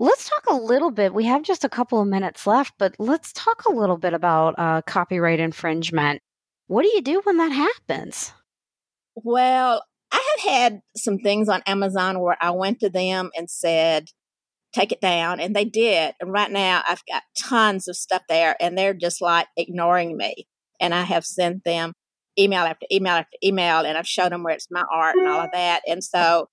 [0.00, 1.12] Let's talk a little bit.
[1.12, 4.54] We have just a couple of minutes left, but let's talk a little bit about
[4.56, 6.22] uh, copyright infringement.
[6.68, 8.32] What do you do when that happens?
[9.14, 14.08] Well, I have had some things on Amazon where I went to them and said,
[14.72, 16.14] take it down, and they did.
[16.20, 20.46] And right now, I've got tons of stuff there, and they're just like ignoring me.
[20.80, 21.92] and I have sent them
[22.38, 25.42] email after email after email, and I've shown them where it's my art and all
[25.42, 25.82] of that.
[25.86, 26.46] And so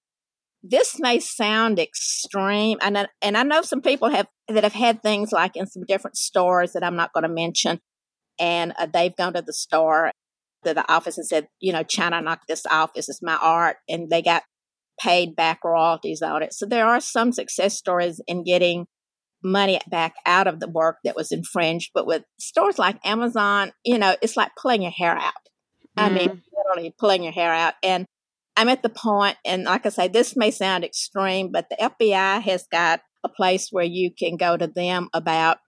[0.69, 5.01] this may sound extreme, and I, and I know some people have that have had
[5.01, 7.79] things like in some different stores that I'm not going to mention,
[8.39, 10.11] and uh, they've gone to the store,
[10.65, 12.93] to the office, and said, you know, China knocked this off.
[12.93, 14.43] This is my art, and they got
[14.99, 16.53] paid back royalties on it.
[16.53, 18.87] So there are some success stories in getting
[19.43, 21.91] money back out of the work that was infringed.
[21.93, 25.33] But with stores like Amazon, you know, it's like pulling your hair out.
[25.97, 26.03] Mm.
[26.03, 26.41] I mean, mm.
[26.55, 27.75] literally pulling your hair out.
[27.83, 28.05] And
[28.57, 32.41] I'm at the point, and like I say, this may sound extreme, but the FBI
[32.41, 35.59] has got a place where you can go to them about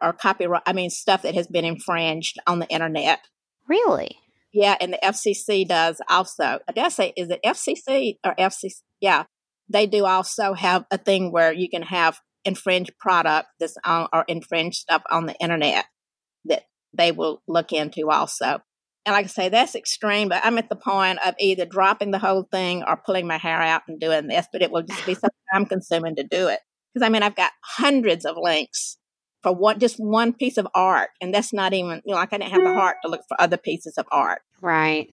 [0.00, 3.20] or copyright, I mean, stuff that has been infringed on the internet.
[3.68, 4.16] Really?
[4.52, 6.60] Yeah, and the FCC does also.
[6.72, 8.82] Did I say, is it FCC or FCC?
[9.00, 9.24] Yeah,
[9.68, 14.24] they do also have a thing where you can have infringed product that's on or
[14.28, 15.86] infringed stuff on the internet
[16.44, 16.62] that
[16.96, 18.60] they will look into also.
[19.06, 22.18] And like I say, that's extreme, but I'm at the point of either dropping the
[22.18, 25.14] whole thing or pulling my hair out and doing this, but it will just be
[25.14, 26.60] so time consuming to do it.
[26.92, 28.98] Because I mean, I've got hundreds of links
[29.42, 32.38] for what just one piece of art, and that's not even you know, like I
[32.38, 32.78] didn't have the hmm.
[32.78, 34.42] heart to look for other pieces of art.
[34.60, 35.08] Right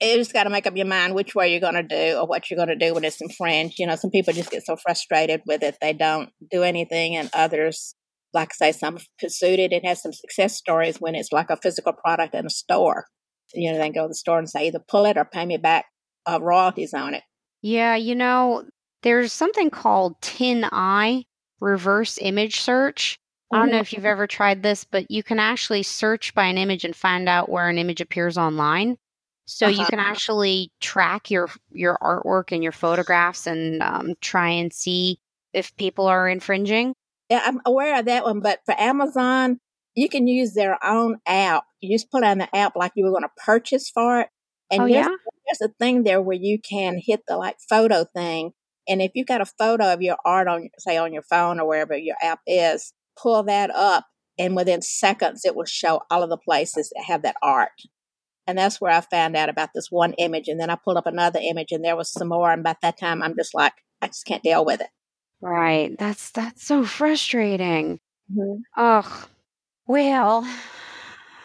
[0.00, 2.26] you just got to make up your mind which way you're going to do or
[2.26, 3.78] what you're going to do when it's infringed.
[3.78, 7.30] You know, some people just get so frustrated with it they don't do anything, and
[7.32, 7.94] others,
[8.32, 11.56] like I say, some pursued it and has some success stories when it's like a
[11.56, 13.06] physical product in a store.
[13.52, 15.56] You know, then go to the store and say either pull it or pay me
[15.56, 15.86] back
[16.26, 17.22] uh, royalties on it.
[17.62, 18.64] Yeah, you know,
[19.02, 21.24] there's something called TinEye
[21.60, 23.18] reverse image search.
[23.52, 23.82] I don't know mm-hmm.
[23.82, 27.28] if you've ever tried this, but you can actually search by an image and find
[27.28, 28.96] out where an image appears online.
[29.46, 29.80] So uh-huh.
[29.80, 35.20] you can actually track your your artwork and your photographs and um, try and see
[35.52, 36.94] if people are infringing.
[37.30, 39.58] Yeah, I'm aware of that one, but for Amazon,
[39.94, 41.64] you can use their own app.
[41.86, 44.28] You just put on the app like you were going to purchase for it,
[44.70, 45.16] and oh, there's, yeah?
[45.46, 48.52] there's a thing there where you can hit the like photo thing,
[48.88, 51.68] and if you've got a photo of your art on, say, on your phone or
[51.68, 54.06] wherever your app is, pull that up,
[54.38, 57.70] and within seconds it will show all of the places that have that art.
[58.46, 60.48] And that's where I found out about this one image.
[60.48, 62.52] And then I pulled up another image and there was some more.
[62.52, 64.86] And by that time, I'm just like, I just can't deal with it.
[65.40, 65.96] Right.
[65.98, 67.98] That's that's so frustrating.
[68.32, 68.60] Mm-hmm.
[68.76, 69.26] Oh,
[69.86, 70.48] well,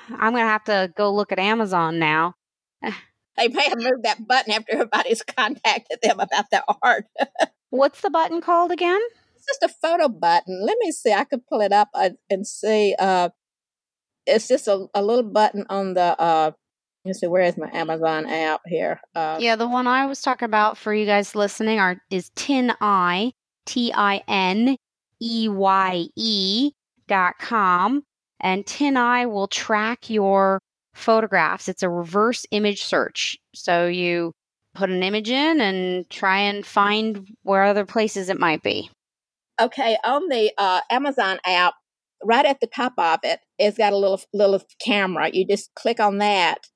[0.09, 2.35] I'm gonna have to go look at Amazon now.
[2.81, 7.05] they may have moved that button after everybody's contacted them about their art.
[7.69, 9.01] What's the button called again?
[9.35, 10.65] It's just a photo button.
[10.65, 11.13] Let me see.
[11.13, 12.95] I could pull it up uh, and see.
[12.99, 13.29] Uh,
[14.25, 16.51] it's just a, a little button on the uh,
[17.05, 19.01] let see, where is my Amazon app here?
[19.15, 23.31] Uh, yeah, the one I was talking about for you guys listening are is TinEye,
[23.65, 24.77] T I N
[25.19, 26.71] E Y E
[27.07, 28.03] dot com,
[28.41, 30.59] and TinEye will track your
[30.93, 31.69] photographs.
[31.69, 34.33] It's a reverse image search, so you
[34.73, 38.89] put an image in and try and find where other places it might be.
[39.59, 41.75] Okay, on the uh, Amazon app,
[42.23, 45.29] right at the top of it, it's got a little little camera.
[45.31, 46.67] You just click on that,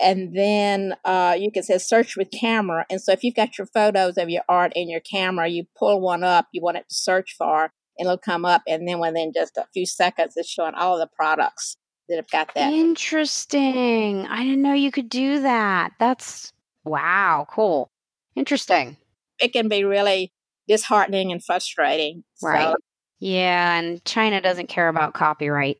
[0.00, 2.86] and then uh, you can say search with camera.
[2.90, 6.00] And so if you've got your photos of your art in your camera, you pull
[6.00, 8.62] one up, you want it to search for, and it'll come up.
[8.66, 11.76] And then within just a few seconds, it's showing all the products
[12.08, 12.72] that have got that.
[12.72, 14.26] Interesting.
[14.26, 15.92] I didn't know you could do that.
[15.98, 16.52] That's
[16.84, 17.90] wow, cool.
[18.34, 18.96] Interesting.
[19.40, 20.32] It can be really
[20.68, 22.24] disheartening and frustrating.
[22.42, 22.62] Right.
[22.62, 22.76] So,
[23.20, 25.78] yeah, and China doesn't care about copyright.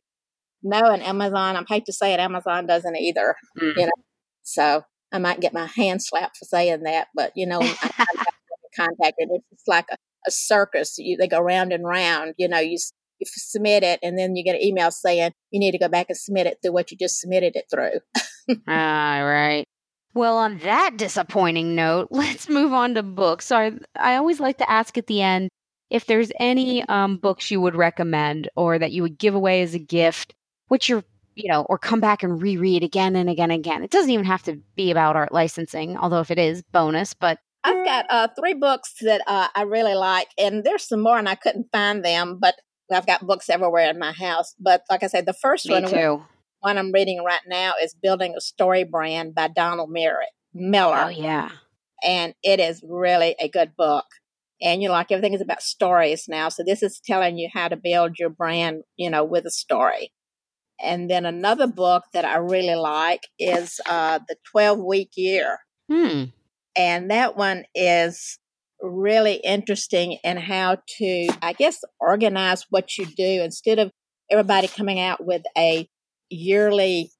[0.63, 3.35] No, and Amazon, I hate to say it, Amazon doesn't either.
[3.59, 3.77] Mm.
[3.77, 3.91] You know,
[4.43, 8.05] so I might get my hand slapped for saying that, but you know, I,
[8.75, 9.29] contacted.
[9.51, 9.97] It's like a,
[10.27, 10.95] a circus.
[10.97, 12.33] You, they go round and round.
[12.37, 12.77] You know, you
[13.19, 16.07] you submit it, and then you get an email saying you need to go back
[16.09, 17.99] and submit it through what you just submitted it through.
[18.67, 19.65] ah, right.
[20.13, 23.45] Well, on that disappointing note, let's move on to books.
[23.45, 25.49] So I, I always like to ask at the end
[25.89, 29.73] if there's any um, books you would recommend or that you would give away as
[29.73, 30.33] a gift,
[30.67, 31.03] which you're
[31.35, 33.83] you know, or come back and reread again and again and again.
[33.83, 37.13] It doesn't even have to be about art licensing, although if it is, bonus.
[37.13, 41.17] But I've got uh, three books that uh, I really like, and there's some more,
[41.17, 42.55] and I couldn't find them, but
[42.91, 44.55] I've got books everywhere in my house.
[44.59, 46.25] But like I said, the first Me one, too.
[46.59, 51.03] one I'm reading right now, is Building a Story Brand by Donald Merritt, Miller.
[51.05, 51.49] Oh yeah,
[52.03, 54.05] and it is really a good book.
[54.61, 57.67] And you know, like everything is about stories now, so this is telling you how
[57.67, 60.11] to build your brand, you know, with a story.
[60.83, 65.59] And then another book that I really like is uh, The 12 Week Year.
[65.89, 66.25] Hmm.
[66.75, 68.37] And that one is
[68.81, 73.91] really interesting in how to, I guess, organize what you do instead of
[74.29, 75.87] everybody coming out with a
[76.29, 77.11] yearly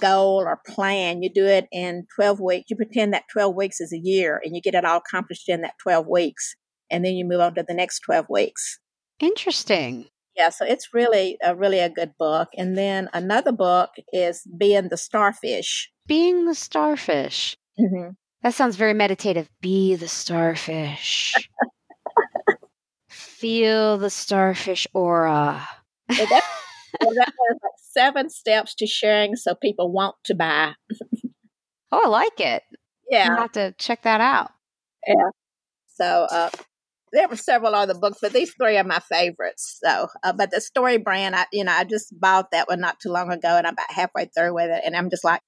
[0.00, 2.70] goal or plan, you do it in 12 weeks.
[2.70, 5.60] You pretend that 12 weeks is a year and you get it all accomplished in
[5.62, 6.54] that 12 weeks.
[6.90, 8.78] And then you move on to the next 12 weeks.
[9.20, 10.06] Interesting.
[10.36, 12.48] Yeah, so it's really a really a good book.
[12.56, 15.90] And then another book is Being the Starfish.
[16.06, 17.56] Being the Starfish.
[17.78, 18.10] Mm-hmm.
[18.42, 19.50] That sounds very meditative.
[19.60, 21.34] Be the starfish.
[23.08, 25.68] Feel the starfish aura.
[26.08, 26.42] well, that,
[27.00, 30.72] well, that like seven steps to sharing so people want to buy.
[31.92, 32.62] oh, I like it.
[33.10, 33.34] Yeah.
[33.36, 34.52] i have to check that out.
[35.06, 35.30] Yeah.
[35.88, 36.50] So uh,
[37.12, 39.78] there were several other books, but these three are my favorites.
[39.84, 43.00] So, uh, but the story brand, I you know, I just bought that one not
[43.00, 45.40] too long ago, and I'm about halfway through with it, and I'm just like,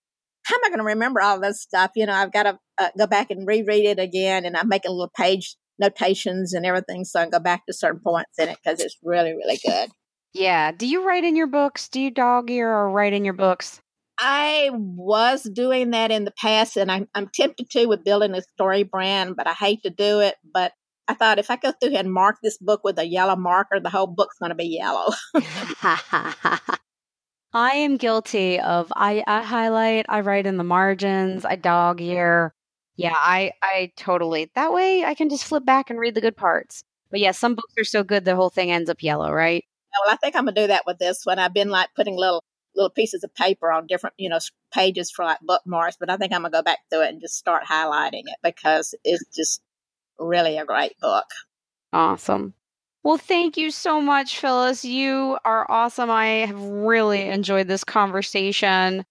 [0.45, 1.93] how am I going to remember all this stuff?
[1.95, 4.90] You know, I've got to uh, go back and reread it again, and I'm making
[4.90, 8.59] little page notations and everything, so I can go back to certain points in it
[8.62, 9.90] because it's really, really good.
[10.34, 10.72] Yeah.
[10.72, 11.88] Do you write in your books?
[11.88, 13.80] Do you dog ear or write in your books?
[14.18, 18.43] I was doing that in the past, and I'm, I'm tempted to with building a
[18.61, 20.36] StoryBrand, but I hate to do it.
[20.53, 20.72] But
[21.09, 23.90] I thought if I go through and mark this book with a yellow marker, the
[23.90, 25.12] whole book's going to be yellow.
[27.55, 32.55] I am guilty of I, I highlight, I write in the margins, I dog ear.
[32.96, 36.36] Yeah, I I totally that way I can just flip back and read the good
[36.36, 36.84] parts.
[37.11, 39.64] But yeah, some books are so good the whole thing ends up yellow, right?
[39.94, 41.38] Oh, well, I think I'm gonna do that with this one.
[41.38, 42.42] I've been like putting little
[42.74, 44.38] little pieces of paper on different you know
[44.72, 47.36] pages for like bookmarks, but I think I'm gonna go back through it and just
[47.36, 49.62] start highlighting it because it's just
[50.18, 51.26] really a great book.
[51.92, 52.53] Awesome.
[53.05, 54.84] Well, thank you so much, Phyllis.
[54.84, 56.11] You are awesome.
[56.11, 59.05] I have really enjoyed this conversation.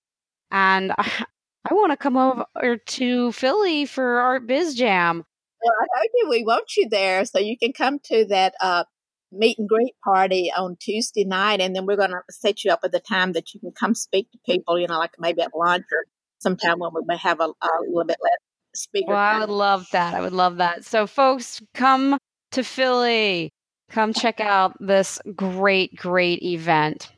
[0.49, 1.25] And I,
[1.69, 5.23] I want to come over to Philly for Art Biz Jam.
[5.63, 8.83] Well, I you we want you there so you can come to that uh,
[9.31, 11.61] meet and greet party on Tuesday night.
[11.61, 13.93] And then we're going to set you up at the time that you can come
[13.93, 16.05] speak to people, you know, like maybe at lunch or
[16.39, 18.39] sometime when we may have a, a little bit less
[18.73, 19.09] speaker.
[19.09, 20.15] Well, I would love that.
[20.15, 20.85] I would love that.
[20.85, 22.17] So, folks, come
[22.51, 23.51] to Philly.
[23.91, 27.11] Come check out this great, great event.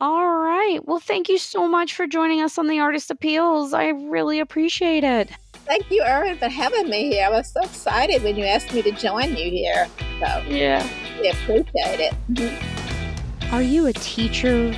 [0.00, 0.80] All right.
[0.84, 3.74] Well, thank you so much for joining us on the Artist Appeals.
[3.74, 5.30] I really appreciate it.
[5.66, 7.26] Thank you, Erin, for having me here.
[7.26, 9.86] I was so excited when you asked me to join you here.
[10.20, 10.86] So, yeah,
[11.20, 12.14] we appreciate it.
[12.32, 13.54] Mm-hmm.
[13.54, 14.74] Are you a teacher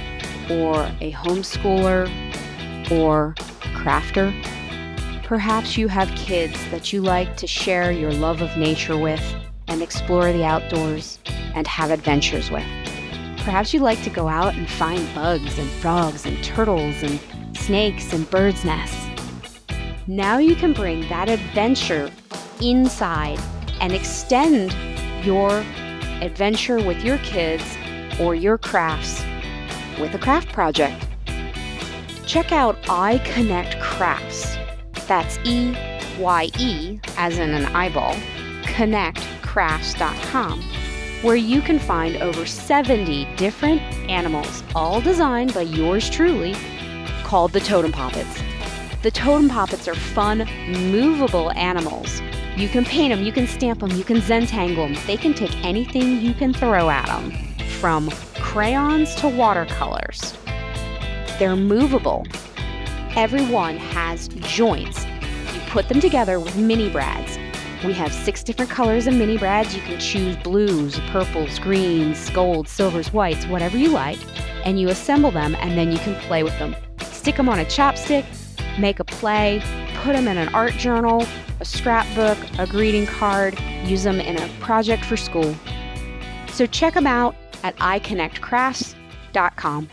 [0.50, 2.10] or a homeschooler
[2.90, 3.34] or
[3.74, 4.32] crafter?
[5.24, 9.22] Perhaps you have kids that you like to share your love of nature with
[9.68, 11.18] and explore the outdoors
[11.54, 12.64] and have adventures with.
[13.38, 17.20] Perhaps you like to go out and find bugs and frogs and turtles and
[17.56, 19.06] snakes and birds' nests.
[20.06, 22.10] Now you can bring that adventure
[22.60, 23.40] inside
[23.80, 24.74] and extend
[25.24, 25.50] your
[26.20, 27.64] adventure with your kids
[28.20, 29.24] or your crafts
[30.00, 31.06] with a craft project.
[32.26, 34.56] Check out Eye Connect Crafts.
[35.06, 35.76] That's E
[36.18, 38.16] Y E, as in an eyeball,
[38.64, 39.22] connect
[39.56, 40.60] crafts.com,
[41.22, 43.80] where you can find over 70 different
[44.10, 46.54] animals, all designed by yours truly,
[47.24, 48.42] called the Totem Poppets.
[49.02, 50.46] The Totem Poppets are fun,
[50.92, 52.20] movable animals.
[52.54, 55.02] You can paint them, you can stamp them, you can Zentangle them.
[55.06, 57.32] They can take anything you can throw at them,
[57.80, 60.36] from crayons to watercolors.
[61.38, 62.26] They're movable.
[63.16, 65.06] Every one has joints.
[65.54, 67.38] You put them together with mini brads
[67.84, 69.74] we have six different colors of mini brads.
[69.74, 74.18] You can choose blues, purples, greens, golds, silvers, whites, whatever you like,
[74.64, 76.74] and you assemble them and then you can play with them.
[77.02, 78.24] Stick them on a chopstick,
[78.78, 79.60] make a play,
[80.02, 81.24] put them in an art journal,
[81.60, 85.54] a scrapbook, a greeting card, use them in a project for school.
[86.48, 89.88] So check them out at EyeConnectCrafts.com.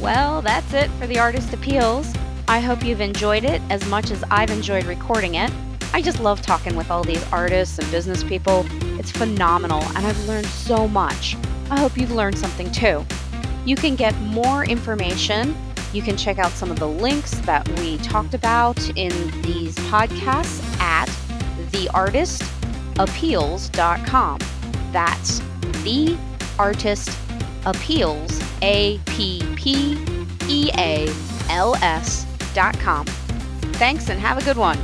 [0.00, 2.10] Well, that's it for the Artist Appeals.
[2.48, 5.52] I hope you've enjoyed it as much as I've enjoyed recording it.
[5.92, 8.64] I just love talking with all these artists and business people.
[8.98, 11.36] It's phenomenal, and I've learned so much.
[11.70, 13.04] I hope you've learned something too.
[13.66, 15.54] You can get more information.
[15.92, 20.62] You can check out some of the links that we talked about in these podcasts
[20.80, 21.10] at
[21.72, 24.38] theartistappeals.com.
[24.92, 25.42] That's
[25.84, 26.16] the
[26.58, 27.10] artist
[27.66, 29.98] appeals, A P P
[30.48, 31.08] E A
[31.48, 33.06] L S dot com.
[33.74, 34.78] Thanks and have a good one.